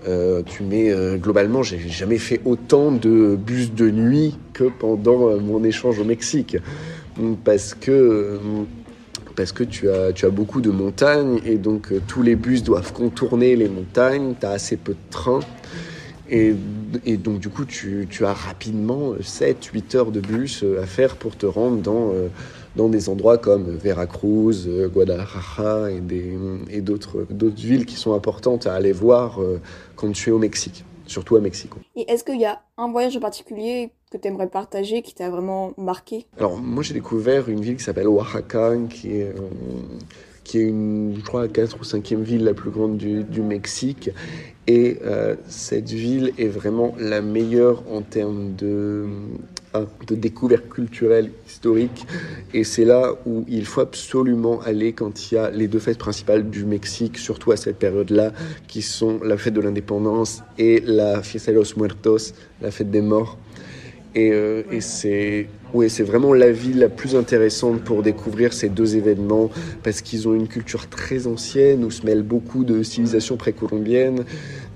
Euh, 0.07 0.43
tu 0.45 0.63
mets 0.63 0.91
euh, 0.91 1.17
globalement, 1.17 1.63
j'ai 1.63 1.79
jamais 1.79 2.19
fait 2.19 2.41
autant 2.45 2.93
de 2.93 3.37
bus 3.37 3.73
de 3.73 3.91
nuit 3.91 4.37
que 4.53 4.65
pendant 4.65 5.29
euh, 5.29 5.39
mon 5.39 5.65
échange 5.65 5.99
au 5.99 6.05
Mexique 6.05 6.59
parce 7.45 7.73
que 7.75 8.39
tu 9.65 9.89
as, 9.89 10.31
beaucoup 10.31 10.61
de 10.61 10.71
montagnes 10.71 11.41
et 11.47 11.57
donc 11.57 11.93
tous 12.07 12.23
les 12.23 12.37
bus 12.37 12.63
doivent 12.63 12.93
contourner 12.93 13.57
les 13.57 13.69
montagnes, 13.69 14.35
tu 14.39 14.45
as 14.45 14.51
assez 14.51 14.77
peu 14.77 14.93
de 14.93 15.11
trains. 15.11 15.41
Et, 16.29 16.55
et, 17.07 17.17
donc 17.17 17.39
du 17.39 17.49
coup, 17.49 17.65
tu, 17.65 18.09
tu 18.11 18.25
as 18.25 18.33
rapidement 18.33 19.15
7-8 19.15 19.97
heures 19.97 20.11
de 20.11 20.21
bus 20.21 20.65
à 20.83 20.87
faire 20.87 21.17
pour 21.17 21.37
te 21.37 21.47
rendre 21.47 21.79
dans, 21.79 22.13
dans 22.77 22.89
des 22.89 23.09
endroits 23.09 23.39
comme 23.39 23.71
Veracruz, 23.77 24.67
euh, 24.67 24.89
Guadalajara 24.89 25.91
et, 25.91 26.03
et 26.71 26.81
d'autres, 26.81 27.27
d'autres 27.31 27.61
villes 27.61 27.87
qui 27.87 27.97
sont 27.97 28.15
importantes 28.15 28.67
à 28.67 28.75
aller 28.75 28.93
voir 28.93 29.41
euh, 29.41 29.61
quand 29.97 30.11
tu 30.13 30.31
es 30.31 30.33
au 30.33 30.39
Mexique, 30.39 30.85
surtout 31.07 31.37
à 31.37 31.41
Mexico. 31.41 31.79
Et 31.97 32.11
est-ce 32.11 32.25
qu'il 32.25 32.41
y 32.41 32.45
a 32.47 32.63
un 32.77 32.91
voyage 32.91 33.17
en 33.17 33.21
particulier 33.21 33.91
que 34.11 34.19
tu 34.19 34.29
aimerais 34.29 34.49
partager 34.49 35.03
qui 35.03 35.15
t'a 35.15 35.31
vraiment 35.31 35.73
marqué? 35.77 36.27
Alors 36.39 36.57
moi 36.59 36.83
j'ai 36.83 36.95
découvert 36.95 37.49
une 37.49 37.61
ville 37.61 37.77
qui 37.77 37.85
s'appelle 37.85 38.09
Oaxaca, 38.09 38.73
qui 38.91 39.19
est, 39.19 39.29
euh, 39.29 39.41
qui 40.43 40.59
est 40.59 40.65
une, 40.65 41.15
je 41.17 41.25
crois, 41.25 41.43
la 41.43 41.49
4 41.49 41.79
ou 41.81 41.85
5e 41.85 42.23
ville 42.23 42.45
la 42.45 42.55
plus 42.55 42.71
grande 42.71 42.97
du, 42.97 43.23
du 43.25 43.41
Mexique. 43.41 44.11
Et 44.67 44.99
cette 45.47 45.91
ville 45.91 46.33
est 46.39 46.49
vraiment 46.49 46.95
la 46.99 47.21
meilleure 47.21 47.83
en 47.93 48.01
termes 48.01 48.55
de 48.55 49.05
de 50.07 50.15
découverte 50.15 50.69
culturelle, 50.69 51.31
historique. 51.47 52.07
Et 52.53 52.65
c'est 52.65 52.85
là 52.85 53.15
où 53.27 53.45
il 53.49 53.67
faut 53.67 53.81
absolument 53.81 54.61
aller 54.61 54.93
quand 54.93 55.31
il 55.31 55.35
y 55.35 55.39
a 55.39 55.51
les 55.51 55.69
deux 55.69 55.79
fêtes 55.79 55.99
principales 55.99 56.49
du 56.51 56.65
Mexique, 56.65 57.19
surtout 57.19 57.53
à 57.53 57.57
cette 57.57 57.79
période-là, 57.79 58.33
qui 58.69 58.83
sont 58.83 59.21
la 59.23 59.37
fête 59.37 59.55
de 59.55 59.61
l'indépendance 59.61 60.43
et 60.59 60.81
la 60.85 61.23
Fiesta 61.23 61.53
los 61.53 61.77
Muertos, 61.77 62.33
la 62.61 62.71
fête 62.71 62.91
des 62.91 63.01
morts. 63.01 63.39
Et, 64.15 64.31
euh, 64.33 64.63
et 64.71 64.81
c'est 64.81 65.49
oui, 65.75 65.91
c'est 65.91 66.05
vraiment 66.05 66.33
la 66.33 66.53
ville 66.53 66.79
la 66.79 66.89
plus 66.89 67.17
intéressante 67.17 67.83
pour 67.83 68.05
découvrir 68.05 68.53
ces 68.53 68.69
deux 68.69 68.95
événements 68.95 69.51
parce 69.83 70.03
qu'ils 70.03 70.29
ont 70.29 70.35
une 70.35 70.47
culture 70.47 70.89
très 70.89 71.27
ancienne 71.27 71.83
où 71.83 71.91
se 71.91 72.07
mêlent 72.07 72.23
beaucoup 72.23 72.63
de 72.63 72.85
civilisations 72.85 73.37
précolombiennes. 73.37 74.25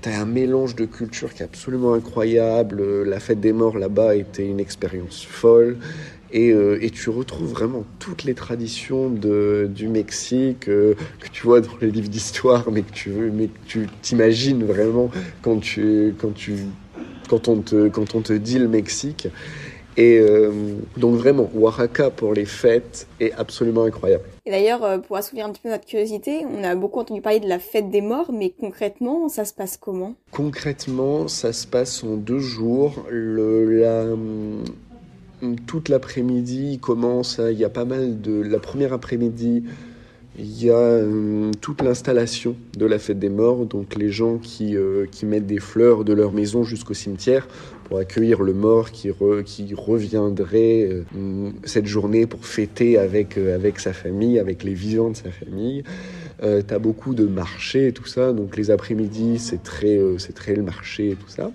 Tu 0.01 0.09
as 0.09 0.21
un 0.21 0.25
mélange 0.25 0.75
de 0.75 0.85
cultures 0.85 1.33
qui 1.33 1.41
est 1.41 1.45
absolument 1.45 1.93
incroyable. 1.93 3.03
La 3.03 3.19
fête 3.19 3.41
des 3.41 3.53
morts 3.53 3.77
là-bas 3.77 4.15
était 4.15 4.45
une 4.45 4.59
expérience 4.59 5.25
folle. 5.25 5.77
Et, 6.31 6.51
euh, 6.51 6.77
et, 6.81 6.91
tu 6.91 7.09
retrouves 7.09 7.49
vraiment 7.49 7.85
toutes 7.97 8.23
les 8.23 8.35
traditions 8.35 9.09
du 9.09 9.87
Mexique 9.87 10.69
euh, 10.69 10.93
que 11.19 11.27
tu 11.29 11.41
vois 11.41 11.59
dans 11.59 11.75
les 11.81 11.89
livres 11.89 12.07
d'histoire, 12.07 12.69
mais 12.71 12.83
que 12.83 12.91
tu 12.93 13.09
mais 13.09 13.47
que 13.47 13.57
tu 13.65 13.87
t'imagines 14.03 14.63
vraiment 14.63 15.09
quand 15.41 15.59
tu 15.59 16.13
quand 16.19 17.45
on 17.47 17.61
te 17.61 18.33
dit 18.33 18.59
le 18.59 18.67
Mexique. 18.67 19.27
Et 19.97 20.19
euh, 20.19 20.51
donc 20.97 21.15
vraiment, 21.15 21.49
Oaxaca 21.55 22.09
pour 22.09 22.33
les 22.33 22.45
fêtes 22.45 23.07
est 23.19 23.33
absolument 23.33 23.83
incroyable. 23.83 24.23
Et 24.45 24.51
d'ailleurs, 24.51 24.83
euh, 24.83 24.97
pour 24.97 25.17
assouvir 25.17 25.45
un 25.45 25.51
petit 25.51 25.61
peu 25.61 25.69
notre 25.69 25.85
curiosité, 25.85 26.45
on 26.45 26.63
a 26.63 26.75
beaucoup 26.75 26.99
entendu 26.99 27.21
parler 27.21 27.39
de 27.39 27.49
la 27.49 27.59
fête 27.59 27.89
des 27.89 28.01
morts, 28.01 28.31
mais 28.31 28.53
concrètement, 28.57 29.27
ça 29.29 29.45
se 29.45 29.53
passe 29.53 29.77
comment? 29.77 30.15
Concrètement, 30.31 31.27
ça 31.27 31.53
se 31.53 31.67
passe 31.67 32.03
en 32.03 32.15
deux 32.15 32.39
jours. 32.39 33.05
Le, 33.09 33.79
la, 33.79 34.05
toute 35.67 35.89
l'après-midi 35.89 36.79
commence, 36.79 37.41
il 37.51 37.57
y 37.57 37.65
a 37.65 37.69
pas 37.69 37.85
mal 37.85 38.21
de... 38.21 38.41
La 38.41 38.59
première 38.59 38.93
après-midi, 38.93 39.63
il 40.37 40.63
y 40.63 40.69
a 40.69 40.75
euh, 40.75 41.51
toute 41.59 41.81
l'installation 41.81 42.55
de 42.77 42.85
la 42.85 42.99
fête 42.99 43.19
des 43.19 43.29
morts, 43.29 43.65
donc 43.65 43.95
les 43.95 44.09
gens 44.09 44.37
qui, 44.37 44.77
qui 45.11 45.25
mettent 45.25 45.47
des 45.47 45.59
fleurs 45.59 46.05
de 46.05 46.13
leur 46.13 46.31
maison 46.31 46.63
jusqu'au 46.63 46.93
cimetière 46.93 47.47
pour 47.89 47.97
accueillir 47.97 48.43
le 48.43 48.53
mort 48.53 48.91
qui, 48.91 49.09
reviendrait 49.09 50.87
euh, 50.87 51.51
cette 51.63 51.87
journée 51.87 52.27
pour 52.27 52.45
fêter 52.45 52.99
avec, 52.99 53.35
euh, 53.35 53.55
avec 53.55 53.79
sa 53.79 53.93
famille, 53.93 54.37
avec 54.37 54.63
les 54.63 54.75
vivants 54.75 55.09
de 55.09 55.15
sa 55.15 55.31
famille. 55.31 55.83
Euh, 56.43 56.61
tu 56.65 56.71
as 56.73 56.79
beaucoup 56.79 57.15
de 57.15 57.25
marchés 57.25 57.87
et 57.87 57.91
tout 57.91 58.05
ça, 58.05 58.31
donc 58.31 58.55
les 58.55 58.69
après-midi, 58.69 59.39
c'est 59.39 59.63
très, 59.63 59.97
euh, 59.97 60.19
c'est 60.19 60.33
très 60.33 60.53
le 60.53 60.61
marché 60.61 61.09
et 61.09 61.15
tout 61.15 61.27
ça. 61.27 61.51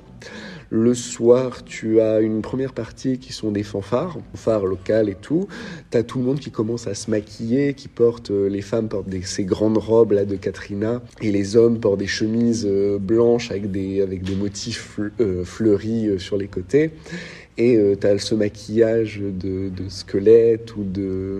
Le 0.76 0.92
soir, 0.92 1.64
tu 1.64 2.00
as 2.00 2.18
une 2.18 2.42
première 2.42 2.72
partie 2.72 3.20
qui 3.20 3.32
sont 3.32 3.52
des 3.52 3.62
fanfares, 3.62 4.18
fanfares 4.32 4.66
locales 4.66 5.08
et 5.08 5.14
tout. 5.14 5.46
Tu 5.92 5.98
as 5.98 6.02
tout 6.02 6.18
le 6.18 6.24
monde 6.24 6.40
qui 6.40 6.50
commence 6.50 6.88
à 6.88 6.94
se 6.94 7.12
maquiller, 7.12 7.74
qui 7.74 7.86
porte, 7.86 8.32
euh, 8.32 8.48
les 8.48 8.60
femmes 8.60 8.88
portent 8.88 9.06
ces 9.22 9.44
grandes 9.44 9.78
robes 9.78 10.10
là 10.10 10.24
de 10.24 10.34
Katrina, 10.34 11.00
et 11.22 11.30
les 11.30 11.56
hommes 11.56 11.78
portent 11.78 12.00
des 12.00 12.08
chemises 12.08 12.66
euh, 12.68 12.98
blanches 12.98 13.52
avec 13.52 13.70
des, 13.70 14.04
motifs 14.36 14.98
euh, 15.20 15.44
fleuris 15.44 16.18
sur 16.18 16.36
les 16.36 16.48
côtés. 16.48 16.90
Et 17.56 17.78
tu 18.00 18.06
as 18.08 18.18
ce 18.18 18.34
maquillage 18.34 19.20
de, 19.20 19.70
squelettes 19.86 20.74
ou 20.74 20.82
de, 20.82 21.38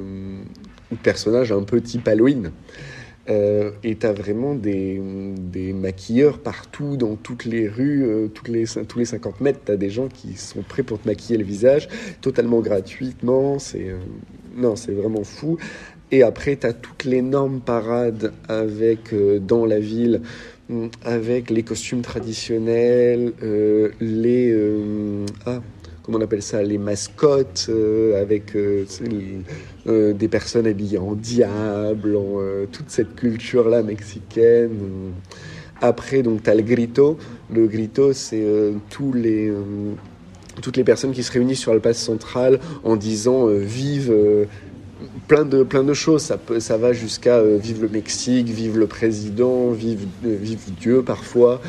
ou 0.92 0.94
de 0.94 1.01
personnages 1.01 1.51
un 1.51 1.64
peu 1.64 1.81
type 1.81 2.07
Halloween. 2.07 2.53
Euh, 3.30 3.70
et 3.82 3.96
tu 3.96 4.06
as 4.06 4.12
vraiment 4.12 4.54
des, 4.54 5.00
maquilleurs 5.74 6.38
partout, 6.38 6.96
dans 6.96 7.16
toutes 7.16 7.44
les 7.44 7.68
rues, 7.68 8.04
euh, 8.04 8.28
les, 8.48 8.64
tous 8.87 8.98
les 8.98 9.04
50 9.04 9.40
mètres, 9.40 9.60
tu 9.64 9.72
as 9.72 9.76
des 9.76 9.90
gens 9.90 10.08
qui 10.08 10.34
sont 10.34 10.62
prêts 10.62 10.82
pour 10.82 11.00
te 11.00 11.08
maquiller 11.08 11.38
le 11.38 11.44
visage, 11.44 11.88
totalement 12.20 12.60
gratuitement. 12.60 13.58
C'est 13.58 13.88
euh, 13.88 13.98
non, 14.56 14.76
c'est 14.76 14.92
vraiment 14.92 15.24
fou. 15.24 15.56
Et 16.10 16.22
après, 16.22 16.56
tu 16.56 16.66
as 16.66 16.72
toutes 16.72 17.04
les 17.04 17.22
normes 17.22 17.60
parades 17.60 18.32
avec, 18.48 19.12
euh, 19.12 19.38
dans 19.38 19.64
la 19.64 19.80
ville, 19.80 20.20
avec 21.04 21.50
les 21.50 21.62
costumes 21.62 22.02
traditionnels, 22.02 23.32
les... 24.00 24.56
ah, 25.44 25.60
comment 26.05 26.19
on 26.19 26.21
appelle 26.21 26.43
ça, 26.43 26.62
les 26.62 26.79
mascottes, 26.79 27.67
euh, 27.71 28.21
avec 28.21 28.55
euh, 28.55 28.85
euh, 29.87 30.12
des 30.12 30.29
personnes 30.29 30.67
habillées 30.67 30.99
en 30.99 31.14
diable, 31.14 32.17
en, 32.17 32.40
toute 32.71 32.90
cette 32.90 33.17
culture-là 33.17 33.83
mexicaine. 33.83 35.12
Après, 35.81 36.23
donc, 36.23 36.43
tu 36.43 36.51
as 36.51 36.55
le 36.55 36.62
grito. 36.62 37.19
Le 37.51 37.67
grito, 37.67 38.12
c'est 38.12 38.45
tous 38.90 39.12
les 39.12 39.53
toutes 40.62 40.77
les 40.77 40.85
personnes 40.85 41.11
qui 41.11 41.25
se 41.25 41.33
réunissent 41.33 41.59
sur 41.59 41.75
la 41.75 41.81
place 41.81 41.99
centrale 41.99 42.61
en 42.85 42.95
disant 42.95 43.49
vive 43.49 44.14
plein 45.27 45.45
de 45.45 45.64
plein 45.64 45.83
de 45.83 45.93
choses 45.93 46.23
ça 46.23 46.38
peut, 46.38 46.61
ça 46.61 46.77
va 46.77 46.93
jusqu'à 46.93 47.43
vive 47.43 47.83
le 47.83 47.88
Mexique 47.88 48.49
vive 48.49 48.79
le 48.79 48.87
président 48.87 49.73
vive 49.73 50.07
vive 50.23 50.61
Dieu 50.81 51.03
parfois 51.03 51.61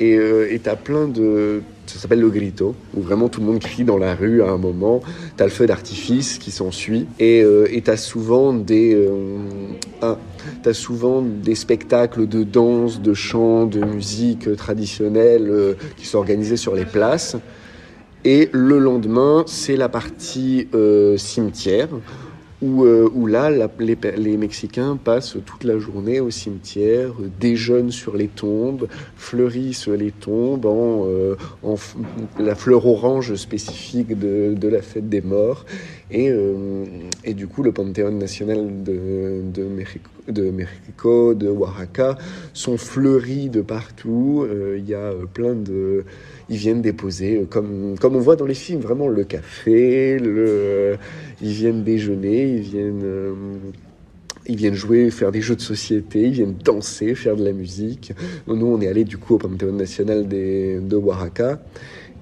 et 0.00 0.60
tu 0.62 0.68
as 0.68 0.76
plein 0.76 1.08
de 1.08 1.62
ça 1.88 1.98
s'appelle 1.98 2.20
le 2.20 2.30
grito, 2.30 2.74
où 2.94 3.00
vraiment 3.00 3.28
tout 3.28 3.40
le 3.40 3.46
monde 3.46 3.60
crie 3.60 3.84
dans 3.84 3.98
la 3.98 4.14
rue 4.14 4.42
à 4.42 4.50
un 4.50 4.58
moment. 4.58 5.00
T'as 5.36 5.44
le 5.44 5.50
feu 5.50 5.66
d'artifice 5.66 6.38
qui 6.38 6.50
s'ensuit, 6.50 7.06
et 7.18 7.42
euh, 7.42 7.66
t'as 7.82 7.96
souvent 7.96 8.52
des, 8.52 8.94
euh, 8.94 9.38
ah, 10.02 10.18
as 10.64 10.74
souvent 10.74 11.22
des 11.22 11.54
spectacles 11.54 12.26
de 12.26 12.44
danse, 12.44 13.00
de 13.00 13.14
chant, 13.14 13.66
de 13.66 13.80
musique 13.80 14.54
traditionnelle 14.56 15.48
euh, 15.48 15.74
qui 15.96 16.06
sont 16.06 16.18
organisés 16.18 16.56
sur 16.56 16.74
les 16.74 16.84
places. 16.84 17.36
Et 18.24 18.50
le 18.52 18.78
lendemain, 18.78 19.44
c'est 19.46 19.76
la 19.76 19.88
partie 19.88 20.68
euh, 20.74 21.16
cimetière 21.16 21.88
où, 22.60 22.84
euh, 22.84 23.10
là, 23.28 23.50
les, 23.78 23.96
les 24.16 24.36
Mexicains 24.36 24.96
passent 24.96 25.36
toute 25.46 25.64
la 25.64 25.78
journée 25.78 26.20
au 26.20 26.30
cimetière, 26.30 27.10
euh, 27.20 27.28
déjeunent 27.38 27.92
sur 27.92 28.16
les 28.16 28.28
tombes, 28.28 28.88
fleurissent 29.16 29.88
les 29.88 30.10
tombes 30.10 30.66
en, 30.66 31.06
euh, 31.06 31.36
la 32.38 32.54
fleur 32.54 32.86
orange 32.86 33.34
spécifique 33.34 34.18
de 34.18 34.68
la 34.68 34.82
fête 34.82 35.08
des 35.08 35.20
morts. 35.20 35.64
Et, 36.10 36.30
euh, 36.30 36.84
et 37.24 37.34
du 37.34 37.46
coup, 37.46 37.62
le 37.62 37.72
Panthéon 37.72 38.12
national 38.12 38.82
de, 38.82 39.42
de, 39.52 39.64
Mexico, 39.64 40.10
de 40.26 40.50
Mexico, 40.50 41.34
de 41.34 41.48
Oaxaca, 41.48 42.16
sont 42.54 42.78
fleuris 42.78 43.50
de 43.50 43.60
partout. 43.60 44.46
Euh, 44.48 44.76
Il 44.78 44.88
y 44.88 44.94
a 44.94 45.12
euh, 45.12 45.26
plein 45.32 45.54
de... 45.54 46.04
Ils 46.48 46.56
viennent 46.56 46.80
déposer, 46.80 47.46
comme, 47.50 47.96
comme 48.00 48.16
on 48.16 48.20
voit 48.20 48.36
dans 48.36 48.46
les 48.46 48.54
films, 48.54 48.80
vraiment 48.80 49.06
le 49.06 49.22
café, 49.24 50.16
ils 51.42 51.50
viennent 51.50 51.84
déjeuner, 51.84 52.54
ils 52.54 52.62
viennent, 52.62 53.04
ils 54.46 54.56
viennent 54.56 54.74
jouer, 54.74 55.10
faire 55.10 55.30
des 55.30 55.42
jeux 55.42 55.56
de 55.56 55.60
société, 55.60 56.22
ils 56.22 56.30
viennent 56.32 56.54
danser, 56.64 57.14
faire 57.14 57.36
de 57.36 57.44
la 57.44 57.52
musique. 57.52 58.14
Nous, 58.46 58.66
on 58.66 58.80
est 58.80 58.88
allé 58.88 59.04
du 59.04 59.18
coup 59.18 59.34
au 59.34 59.38
Panthéon 59.38 59.72
national 59.72 60.26
de 60.26 60.96
Oaxaca. 60.96 61.60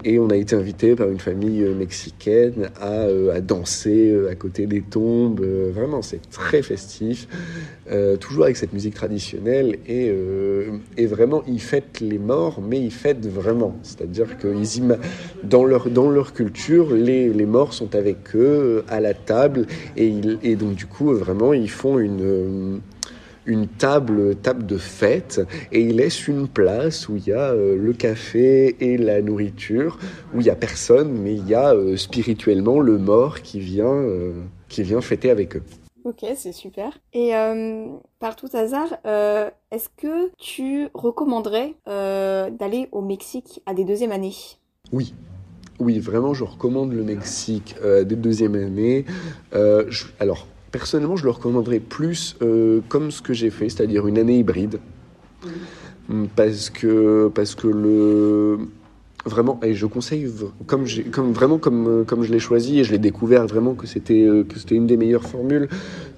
Et 0.08 0.20
on 0.20 0.30
a 0.30 0.36
été 0.36 0.54
invité 0.54 0.94
par 0.94 1.10
une 1.10 1.18
famille 1.18 1.64
euh, 1.64 1.74
mexicaine 1.74 2.70
à, 2.80 2.92
euh, 2.92 3.34
à 3.34 3.40
danser 3.40 4.08
euh, 4.08 4.30
à 4.30 4.36
côté 4.36 4.66
des 4.66 4.80
tombes. 4.80 5.40
Vraiment, 5.40 6.00
c'est 6.00 6.22
très 6.30 6.62
festif. 6.62 7.26
Toujours 8.20 8.44
avec 8.44 8.56
cette 8.56 8.72
musique 8.72 8.94
traditionnelle. 8.94 9.78
Et, 9.86 10.12
et 10.96 11.06
vraiment, 11.06 11.42
ils 11.46 11.60
fêtent 11.60 12.00
les 12.00 12.18
morts, 12.18 12.60
mais 12.60 12.80
ils 12.80 12.92
fêtent 12.92 13.26
vraiment. 13.26 13.76
C'est-à-dire 13.82 14.38
que 14.38 14.48
ils 14.48 14.96
dans, 15.44 15.64
leur, 15.64 15.88
dans 15.88 16.10
leur 16.10 16.32
culture, 16.32 16.92
les, 16.92 17.28
les 17.28 17.46
morts 17.46 17.72
sont 17.72 17.94
avec 17.94 18.34
eux 18.34 18.84
à 18.88 19.00
la 19.00 19.14
table. 19.14 19.66
Et, 19.96 20.12
et 20.42 20.56
donc, 20.56 20.74
du 20.74 20.86
coup, 20.86 21.12
vraiment, 21.14 21.52
ils 21.52 21.70
font 21.70 21.98
une. 21.98 22.80
Une 23.46 23.68
table, 23.68 24.36
table 24.36 24.66
de 24.66 24.76
fête 24.76 25.40
et 25.72 25.80
ils 25.80 25.96
laissent 25.96 26.26
une 26.28 26.48
place 26.48 27.08
où 27.08 27.16
il 27.16 27.26
y 27.26 27.32
a 27.32 27.52
euh, 27.52 27.76
le 27.76 27.92
café 27.92 28.76
et 28.80 28.96
la 28.96 29.22
nourriture, 29.22 29.98
où 30.34 30.40
il 30.40 30.46
y 30.46 30.50
a 30.50 30.56
personne, 30.56 31.12
mais 31.12 31.34
il 31.34 31.46
y 31.48 31.54
a 31.54 31.74
euh, 31.74 31.96
spirituellement 31.96 32.80
le 32.80 32.98
mort 32.98 33.40
qui 33.42 33.60
vient, 33.60 33.86
euh, 33.94 34.32
qui 34.68 34.82
vient 34.82 35.00
fêter 35.00 35.30
avec 35.30 35.56
eux. 35.56 35.62
Ok, 36.04 36.24
c'est 36.36 36.52
super. 36.52 36.96
Et 37.14 37.32
par 38.20 38.36
tout 38.36 38.48
hasard, 38.54 38.96
est-ce 39.72 39.88
que 39.96 40.30
tu 40.38 40.86
recommanderais 40.94 41.74
d'aller 41.84 42.88
au 42.92 43.00
Mexique 43.00 43.60
à 43.66 43.74
des 43.74 43.84
deuxièmes 43.84 44.12
années? 44.12 44.36
Oui. 44.92 45.14
Oui, 45.80 45.98
vraiment, 45.98 46.32
je 46.32 46.44
recommande 46.44 46.92
le 46.92 47.02
Mexique 47.02 47.74
euh, 47.84 48.04
dès 48.04 48.14
deuxième 48.16 48.54
année. 48.54 49.04
Euh, 49.54 49.84
je- 49.88 50.04
alors, 50.20 50.46
personnellement, 50.70 51.16
je 51.16 51.24
le 51.24 51.30
recommanderais 51.30 51.80
plus 51.80 52.36
euh, 52.42 52.80
comme 52.88 53.10
ce 53.10 53.22
que 53.22 53.32
j'ai 53.32 53.50
fait, 53.50 53.68
c'est-à-dire 53.68 54.06
une 54.06 54.18
année 54.18 54.38
hybride. 54.38 54.78
Mm, 56.08 56.26
Parce 56.34 56.70
que, 56.70 57.28
parce 57.34 57.54
que 57.54 57.68
le. 57.68 58.58
Vraiment, 59.24 59.58
et 59.64 59.74
je 59.74 59.86
conseille 59.86 60.30
comme, 60.68 60.84
comme 61.10 61.32
vraiment 61.32 61.58
comme, 61.58 61.88
euh, 61.88 62.04
comme 62.04 62.22
je 62.22 62.30
l'ai 62.30 62.38
choisi 62.38 62.78
et 62.78 62.84
je 62.84 62.92
l'ai 62.92 62.98
découvert 62.98 63.44
vraiment 63.48 63.74
que 63.74 63.84
c'était 63.84 64.22
euh, 64.22 64.44
que 64.44 64.56
c'était 64.56 64.76
une 64.76 64.86
des 64.86 64.96
meilleures 64.96 65.24
formules 65.24 65.68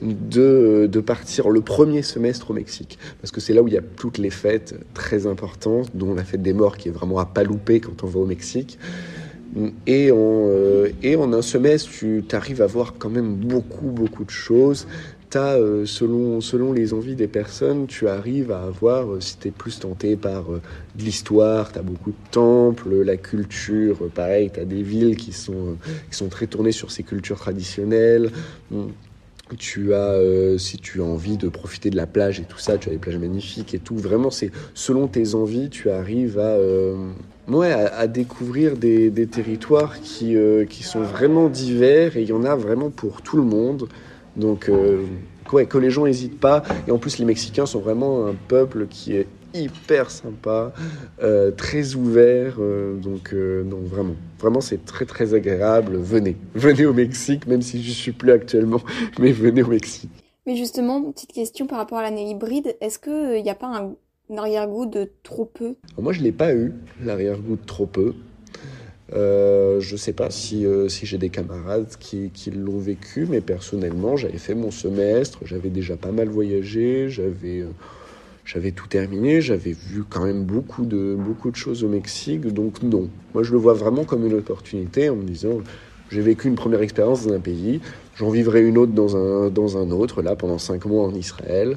de, 0.03 0.87
de 0.93 1.01
partir 1.01 1.49
le 1.49 1.63
premier 1.63 2.03
semestre 2.03 2.51
au 2.51 2.53
Mexique 2.53 2.99
parce 3.23 3.31
que 3.31 3.41
c'est 3.41 3.55
là 3.55 3.63
où 3.63 3.69
il 3.69 3.73
y 3.73 3.79
a 3.79 3.83
toutes 3.97 4.19
les 4.19 4.29
fêtes 4.29 4.79
très 4.93 5.27
importantes 5.27 5.89
dont 5.95 6.13
la 6.15 6.23
fête 6.23 6.43
des 6.43 6.53
morts 6.53 6.77
qui 6.77 6.89
est 6.89 6.93
vraiment 6.93 7.19
à 7.19 7.25
pas 7.25 7.45
louper 7.45 7.81
quand 7.81 8.05
on 8.05 8.09
va 8.09 8.21
au 8.21 8.27
Mexique 8.27 8.79
et 9.87 10.13
en, 10.13 10.17
euh, 10.19 10.91
et 11.03 11.17
en 11.17 11.33
un 11.33 11.43
semestre, 11.43 11.91
tu 11.91 12.25
arrives 12.33 12.63
à 12.63 12.67
voir 12.67 12.95
quand 12.99 13.11
même 13.11 13.35
beaucoup, 13.35 13.89
beaucoup 13.89 14.25
de 14.25 14.31
choses. 14.31 14.87
T'as, 15.31 15.59
euh, 15.59 15.85
selon, 15.85 16.41
selon 16.41 16.73
les 16.73 16.95
envies 16.95 17.15
des 17.15 17.27
personnes, 17.27 17.87
tu 17.87 18.09
arrives 18.09 18.51
à 18.51 18.63
avoir, 18.63 19.13
euh, 19.13 19.21
si 19.21 19.37
tu 19.37 19.49
es 19.49 19.51
plus 19.51 19.79
tenté 19.79 20.17
par 20.17 20.51
euh, 20.51 20.63
de 20.97 21.03
l'histoire, 21.03 21.71
tu 21.71 21.79
as 21.79 21.83
beaucoup 21.83 22.13
de 22.13 22.31
temples, 22.31 23.03
la 23.03 23.19
culture, 23.19 24.09
pareil, 24.15 24.51
tu 24.53 24.61
as 24.61 24.65
des 24.65 24.83
villes 24.83 25.17
qui 25.17 25.33
sont, 25.33 25.77
qui 26.11 26.17
sont 26.17 26.29
très 26.29 26.47
tournées 26.47 26.73
sur 26.73 26.91
ces 26.91 27.03
cultures 27.03 27.39
traditionnelles. 27.39 28.31
Tu 29.57 29.95
as, 29.95 30.13
euh, 30.13 30.59
si 30.59 30.79
tu 30.79 31.01
as 31.01 31.05
envie 31.05 31.37
de 31.37 31.49
profiter 31.49 31.91
de 31.91 31.97
la 31.97 32.07
plage 32.07 32.41
et 32.41 32.45
tout 32.45 32.59
ça, 32.59 32.79
tu 32.79 32.89
as 32.89 32.93
des 32.93 32.99
plages 32.99 33.19
magnifiques 33.19 33.75
et 33.75 33.79
tout. 33.79 33.97
Vraiment, 33.97 34.31
c'est 34.31 34.51
selon 34.75 35.07
tes 35.07 35.35
envies, 35.35 35.71
tu 35.71 35.91
arrives 35.91 36.39
à, 36.39 36.57
euh, 36.57 36.97
ouais, 37.49 37.73
à, 37.73 38.07
découvrir 38.07 38.77
des, 38.77 39.11
territoires 39.27 40.01
qui, 40.01 40.37
euh, 40.37 40.65
qui 40.65 40.83
sont 40.83 41.01
vraiment 41.01 41.49
divers 41.49 42.17
et 42.17 42.23
il 42.23 42.29
y 42.29 42.33
en 42.33 42.45
a 42.45 42.55
vraiment 42.55 42.91
pour 42.91 43.23
tout 43.23 43.37
le 43.37 43.45
monde. 43.45 43.89
Donc, 44.37 44.71
ouais, 45.53 45.67
que 45.67 45.79
les 45.79 45.91
gens 45.91 46.05
n'hésitent 46.05 46.39
pas. 46.39 46.63
Et 46.87 46.93
en 46.93 46.99
plus, 46.99 47.19
les 47.19 47.25
Mexicains 47.25 47.67
sont 47.67 47.81
vraiment 47.81 48.27
un 48.27 48.35
peuple 48.35 48.87
qui 48.89 49.15
est 49.15 49.27
hyper 49.55 50.11
sympa, 50.11 50.73
euh, 51.23 51.51
très 51.51 51.95
ouvert. 51.95 52.57
euh, 52.59 52.97
donc, 52.97 53.33
euh, 53.33 53.63
non, 53.65 53.79
vraiment, 53.81 54.15
vraiment, 54.39 54.61
c'est 54.61 54.85
très 54.85 55.05
très 55.05 55.35
agréable. 55.35 55.97
Venez, 55.97 56.37
venez 56.55 56.87
au 56.87 56.93
Mexique, 56.95 57.47
même 57.47 57.63
si 57.63 57.83
je 57.83 57.91
suis 57.91 58.13
plus 58.13 58.33
actuellement, 58.33 58.81
mais 59.19 59.33
venez 59.33 59.63
au 59.63 59.69
Mexique. 59.69 60.11
Mais 60.47 60.57
justement, 60.57 61.03
petite 61.13 61.33
question 61.33 61.67
par 61.67 61.79
rapport 61.79 61.99
à 61.99 62.03
l'année 62.03 62.31
hybride, 62.31 62.77
est-ce 62.81 62.99
qu'il 62.99 63.43
n'y 63.43 63.51
a 63.51 63.55
pas 63.55 63.67
un, 63.67 63.95
un 64.31 64.39
arrière-goût 64.39 64.87
de 64.87 65.11
trop 65.23 65.45
peu? 65.45 65.77
Alors 65.93 66.03
moi, 66.05 66.13
je 66.13 66.23
l'ai 66.23 66.33
pas 66.33 66.55
eu, 66.55 66.73
l'arrière-goût 67.05 67.57
de 67.57 67.67
trop 67.67 67.87
peu. 67.87 68.15
Euh, 69.15 69.81
je 69.81 69.97
sais 69.97 70.13
pas 70.13 70.31
si, 70.31 70.67
euh, 70.67 70.89
si 70.89 71.07
j'ai 71.07 71.17
des 71.17 71.31
camarades 71.31 71.89
qui, 71.99 72.31
qui 72.31 72.51
l'ont 72.51 72.79
vécu, 72.79 73.27
mais 73.29 73.41
personnellement, 73.41 74.17
j'avais 74.17 74.37
fait 74.39 74.55
mon 74.55 74.71
semestre, 74.71 75.41
j'avais 75.45 75.71
déjà 75.71 75.97
pas 75.97 76.13
mal 76.13 76.29
voyagé, 76.29 77.09
j'avais 77.09 77.65
j'avais 78.49 78.73
tout 78.73 78.87
terminé, 78.87 79.43
j'avais 79.43 79.73
vu 79.73 80.05
quand 80.09 80.25
même 80.25 80.45
beaucoup 80.45 80.87
de, 80.87 81.15
beaucoup 81.15 81.51
de 81.51 81.57
choses 81.57 81.85
au 81.85 81.89
Mexique, 81.89 82.47
donc 82.47 82.83
non. 82.83 83.11
Moi, 83.35 83.43
je 83.43 83.53
le 83.53 83.59
vois 83.59 83.75
vraiment 83.75 84.05
comme 84.05 84.25
une 84.25 84.33
opportunité 84.33 85.11
en 85.11 85.17
me 85.17 85.23
disant, 85.23 85.59
j'ai 86.11 86.23
vécu 86.23 86.49
une 86.49 86.55
première 86.55 86.81
expérience 86.81 87.27
dans 87.27 87.35
un 87.35 87.41
pays, 87.41 87.83
j'en 88.17 88.31
vivrai 88.31 88.67
une 88.67 88.79
autre 88.79 88.93
dans 88.93 89.19
un, 89.19 89.51
dans 89.51 89.77
un 89.77 89.91
autre, 89.91 90.23
là, 90.23 90.35
pendant 90.35 90.57
cinq 90.57 90.87
mois 90.87 91.05
en 91.05 91.15
Israël. 91.15 91.77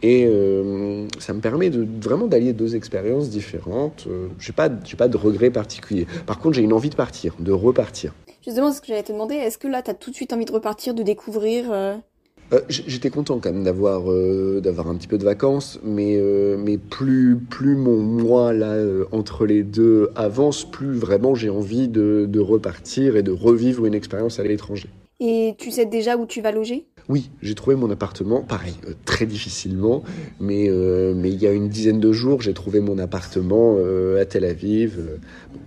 Et 0.00 0.26
euh, 0.28 1.08
ça 1.18 1.32
me 1.32 1.40
permet 1.40 1.68
de, 1.68 1.84
vraiment 2.00 2.28
d'allier 2.28 2.52
deux 2.52 2.76
expériences 2.76 3.28
différentes. 3.28 4.06
Euh, 4.08 4.28
pas, 4.54 4.70
j'ai 4.84 4.96
pas 4.96 5.08
de 5.08 5.16
regrets 5.16 5.50
particuliers. 5.50 6.06
Par 6.26 6.38
contre, 6.38 6.54
j'ai 6.54 6.62
une 6.62 6.72
envie 6.72 6.90
de 6.90 6.94
partir, 6.94 7.34
de 7.40 7.50
repartir. 7.50 8.14
Justement, 8.46 8.70
ce 8.70 8.80
que 8.80 8.86
j'allais 8.86 9.02
te 9.02 9.10
demander, 9.10 9.34
est-ce 9.34 9.58
que 9.58 9.66
là, 9.66 9.82
tu 9.82 9.90
as 9.90 9.94
tout 9.94 10.10
de 10.10 10.14
suite 10.14 10.32
envie 10.32 10.44
de 10.44 10.52
repartir, 10.52 10.94
de 10.94 11.02
découvrir 11.02 11.72
euh, 11.72 11.96
Euh, 12.52 12.60
J'étais 12.68 13.10
content 13.10 13.38
quand 13.40 13.52
même 13.52 13.64
d'avoir 13.64 14.10
euh, 14.10 14.60
d'avoir 14.62 14.88
un 14.88 14.94
petit 14.94 15.08
peu 15.08 15.18
de 15.18 15.24
vacances, 15.24 15.78
mais 15.84 16.16
euh, 16.16 16.56
mais 16.58 16.78
plus 16.78 17.36
plus 17.36 17.76
mon 17.76 17.98
mois 17.98 18.52
là 18.52 18.76
entre 19.12 19.44
les 19.44 19.62
deux 19.62 20.10
avance, 20.16 20.64
plus 20.64 20.92
vraiment 20.94 21.34
j'ai 21.34 21.50
envie 21.50 21.88
de, 21.88 22.26
de 22.28 22.40
repartir 22.40 23.16
et 23.16 23.22
de 23.22 23.32
revivre 23.32 23.84
une 23.84 23.94
expérience 23.94 24.38
à 24.38 24.44
l'étranger. 24.44 24.88
Et 25.20 25.54
tu 25.58 25.70
sais 25.70 25.84
déjà 25.84 26.16
où 26.16 26.26
tu 26.26 26.40
vas 26.40 26.52
loger? 26.52 26.86
Oui, 27.08 27.30
j'ai 27.40 27.54
trouvé 27.54 27.74
mon 27.74 27.90
appartement, 27.90 28.42
pareil, 28.42 28.74
euh, 28.86 28.92
très 29.06 29.24
difficilement, 29.24 30.02
mais, 30.40 30.66
euh, 30.68 31.14
mais 31.16 31.30
il 31.30 31.40
y 31.40 31.46
a 31.46 31.52
une 31.52 31.70
dizaine 31.70 32.00
de 32.00 32.12
jours, 32.12 32.42
j'ai 32.42 32.52
trouvé 32.52 32.80
mon 32.80 32.98
appartement 32.98 33.76
euh, 33.78 34.20
à 34.20 34.26
Tel 34.26 34.44
Aviv. 34.44 35.00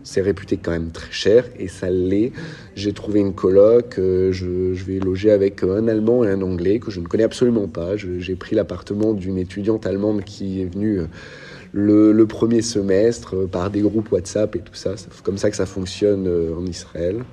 C'est 0.04 0.22
réputé 0.22 0.58
quand 0.58 0.70
même 0.70 0.92
très 0.92 1.12
cher, 1.12 1.46
et 1.58 1.68
ça 1.68 1.90
l'est. 1.90 2.32
J'ai 2.76 2.94
trouvé 2.94 3.22
une 3.22 3.34
coloc, 3.34 3.96
je, 3.98 4.74
vais 4.86 5.00
loger 5.00 5.32
avec 5.32 5.64
un 5.64 5.88
Allemand 5.88 6.24
et 6.24 6.30
un 6.30 6.44
Anglais 6.44 6.78
que 6.78 6.92
je 6.92 7.00
ne 7.00 7.08
connais 7.08 7.24
absolument 7.24 7.68
pas. 7.68 7.96
J'ai 7.98 8.36
pris 8.36 8.56
l'appartement 8.56 9.14
d'une 9.14 9.40
étudiante 9.40 9.88
allemande 9.88 10.24
qui 10.24 10.62
est 10.62 10.66
venue... 10.66 11.02
le, 11.74 12.24
premier 12.26 12.62
semestre 12.62 13.48
par 13.48 13.72
des 13.72 13.82
groupes 13.82 14.12
WhatsApp 14.12 14.56
et 14.56 14.60
tout 14.60 14.76
ça. 14.76 14.96
C'est 14.96 15.22
comme 15.24 15.38
ça 15.40 15.50
que 15.50 15.56
ça 15.56 15.66
fonctionne 15.66 16.28
en 16.56 16.66
Israël. 16.68 17.24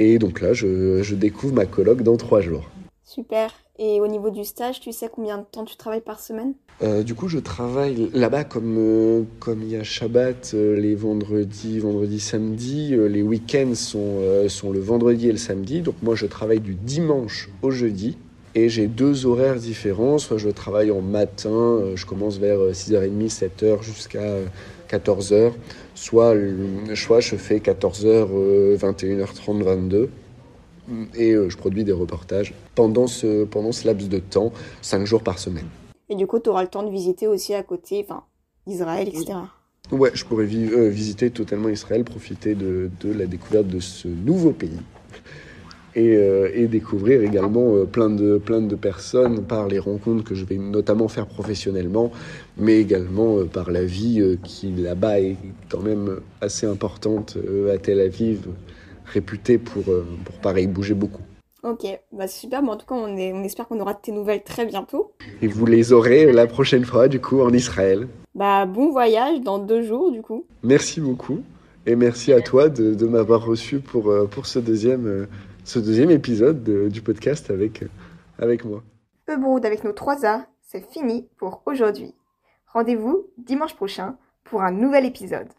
Et 0.00 0.18
donc 0.18 0.40
là, 0.40 0.52
je, 0.52 1.02
je 1.02 1.14
découvre 1.14 1.54
ma 1.54 1.66
coloc 1.66 2.02
dans 2.02 2.16
trois 2.16 2.40
jours. 2.40 2.68
Super. 3.12 3.50
Et 3.80 4.00
au 4.00 4.06
niveau 4.06 4.30
du 4.30 4.44
stage, 4.44 4.78
tu 4.78 4.92
sais 4.92 5.08
combien 5.10 5.38
de 5.38 5.42
temps 5.42 5.64
tu 5.64 5.76
travailles 5.76 6.00
par 6.00 6.20
semaine? 6.20 6.54
Euh, 6.80 7.02
du 7.02 7.14
coup, 7.14 7.26
je 7.26 7.40
travaille 7.40 8.08
là-bas 8.14 8.44
comme 8.44 8.76
euh, 8.78 9.22
comme 9.40 9.62
il 9.62 9.70
y 9.70 9.76
a 9.76 9.82
Shabbat 9.82 10.52
euh, 10.54 10.76
les 10.76 10.94
vendredis, 10.94 11.80
vendredi, 11.80 12.20
samedi. 12.20 12.94
les 12.96 13.22
week-ends 13.22 13.74
sont 13.74 14.20
sont 14.48 14.70
le 14.70 14.78
vendredi 14.78 15.28
et 15.28 15.32
le 15.32 15.38
samedi. 15.38 15.80
Donc 15.80 15.96
moi, 16.02 16.14
je 16.14 16.26
travaille 16.26 16.60
du 16.60 16.74
dimanche 16.74 17.50
au 17.62 17.72
jeudi. 17.72 18.16
Et 18.54 18.68
j'ai 18.68 18.88
deux 18.88 19.26
horaires 19.26 19.56
différents. 19.56 20.18
Soit 20.18 20.38
je 20.38 20.48
travaille 20.48 20.90
en 20.90 21.00
matin, 21.00 21.80
je 21.94 22.04
commence 22.04 22.38
vers 22.38 22.58
euh, 22.58 22.72
6h30, 22.72 23.30
7h 23.30 23.82
jusqu'à 23.82 24.22
euh, 24.22 24.46
14h. 24.90 25.52
Soit, 25.94 26.34
je 26.34 27.36
fais 27.36 27.58
14h, 27.58 28.06
euh, 28.06 28.76
21h30, 28.76 29.62
22 29.62 30.10
et 31.14 31.32
euh, 31.32 31.48
je 31.48 31.56
produis 31.56 31.84
des 31.84 31.92
reportages 31.92 32.54
pendant 32.74 33.06
ce, 33.06 33.44
pendant 33.44 33.72
ce 33.72 33.86
laps 33.86 34.08
de 34.08 34.18
temps, 34.18 34.52
5 34.82 35.06
jours 35.06 35.22
par 35.22 35.38
semaine. 35.38 35.66
Et 36.08 36.16
du 36.16 36.26
coup, 36.26 36.40
tu 36.40 36.50
auras 36.50 36.62
le 36.62 36.68
temps 36.68 36.82
de 36.82 36.90
visiter 36.90 37.28
aussi 37.28 37.54
à 37.54 37.62
côté, 37.62 38.04
enfin, 38.04 38.24
Israël, 38.66 39.08
etc. 39.08 39.34
Ouais, 39.92 40.10
je 40.14 40.24
pourrais 40.24 40.44
euh, 40.44 40.88
visiter 40.88 41.30
totalement 41.30 41.68
Israël, 41.68 42.04
profiter 42.04 42.54
de, 42.54 42.90
de 43.00 43.12
la 43.12 43.26
découverte 43.26 43.66
de 43.66 43.80
ce 43.80 44.06
nouveau 44.06 44.52
pays. 44.52 44.78
et, 45.96 46.14
euh, 46.16 46.48
et 46.54 46.68
découvrir 46.68 47.22
également 47.22 47.74
euh, 47.74 47.84
plein, 47.84 48.08
de, 48.08 48.38
plein 48.38 48.60
de 48.60 48.76
personnes 48.76 49.42
par 49.42 49.66
les 49.66 49.80
rencontres 49.80 50.22
que 50.22 50.36
je 50.36 50.44
vais 50.44 50.58
notamment 50.58 51.08
faire 51.08 51.26
professionnellement, 51.26 52.12
mais 52.56 52.78
également 52.78 53.44
par 53.46 53.72
la 53.72 53.84
vie 53.84 54.38
qui 54.44 54.70
là-bas 54.70 55.20
est 55.20 55.36
quand 55.68 55.82
même 55.82 56.20
assez 56.40 56.66
importante 56.66 57.36
à 57.72 57.78
Tel 57.78 58.00
Aviv, 58.00 58.46
réputée 59.10 59.58
pour, 59.58 59.82
euh, 59.88 60.06
pour 60.24 60.36
pareil 60.36 60.66
bouger 60.66 60.94
beaucoup. 60.94 61.22
Ok, 61.62 61.84
bah 62.12 62.26
c'est 62.26 62.40
super, 62.40 62.62
mais 62.62 62.70
en 62.70 62.76
tout 62.76 62.86
cas 62.86 62.94
on, 62.94 63.16
est, 63.18 63.32
on 63.34 63.42
espère 63.44 63.68
qu'on 63.68 63.78
aura 63.80 63.92
de 63.92 63.98
tes 64.00 64.12
nouvelles 64.12 64.42
très 64.42 64.64
bientôt. 64.64 65.12
Et 65.42 65.46
vous 65.46 65.66
les 65.66 65.92
aurez 65.92 66.32
la 66.32 66.46
prochaine 66.46 66.84
fois 66.86 67.06
du 67.08 67.20
coup 67.20 67.42
en 67.42 67.52
Israël. 67.52 68.08
Bah 68.34 68.64
bon 68.64 68.90
voyage 68.90 69.40
dans 69.42 69.58
deux 69.58 69.82
jours 69.82 70.10
du 70.10 70.22
coup. 70.22 70.46
Merci 70.62 71.00
beaucoup 71.02 71.40
et 71.84 71.96
merci 71.96 72.32
à 72.32 72.40
toi 72.40 72.68
de, 72.70 72.94
de 72.94 73.06
m'avoir 73.06 73.44
reçu 73.44 73.80
pour, 73.80 74.10
euh, 74.10 74.26
pour 74.26 74.46
ce, 74.46 74.58
deuxième, 74.58 75.06
euh, 75.06 75.26
ce 75.64 75.78
deuxième 75.78 76.10
épisode 76.10 76.62
de- 76.62 76.88
du 76.88 77.02
podcast 77.02 77.50
avec, 77.50 77.82
euh, 77.82 77.88
avec 78.38 78.64
moi. 78.64 78.82
Ebroud 79.28 79.64
avec 79.66 79.84
nos 79.84 79.92
3 79.92 80.24
A, 80.24 80.46
c'est 80.62 80.84
fini 80.90 81.28
pour 81.36 81.62
aujourd'hui. 81.66 82.14
Rendez-vous 82.72 83.26
dimanche 83.36 83.74
prochain 83.74 84.16
pour 84.44 84.62
un 84.62 84.70
nouvel 84.72 85.04
épisode. 85.04 85.48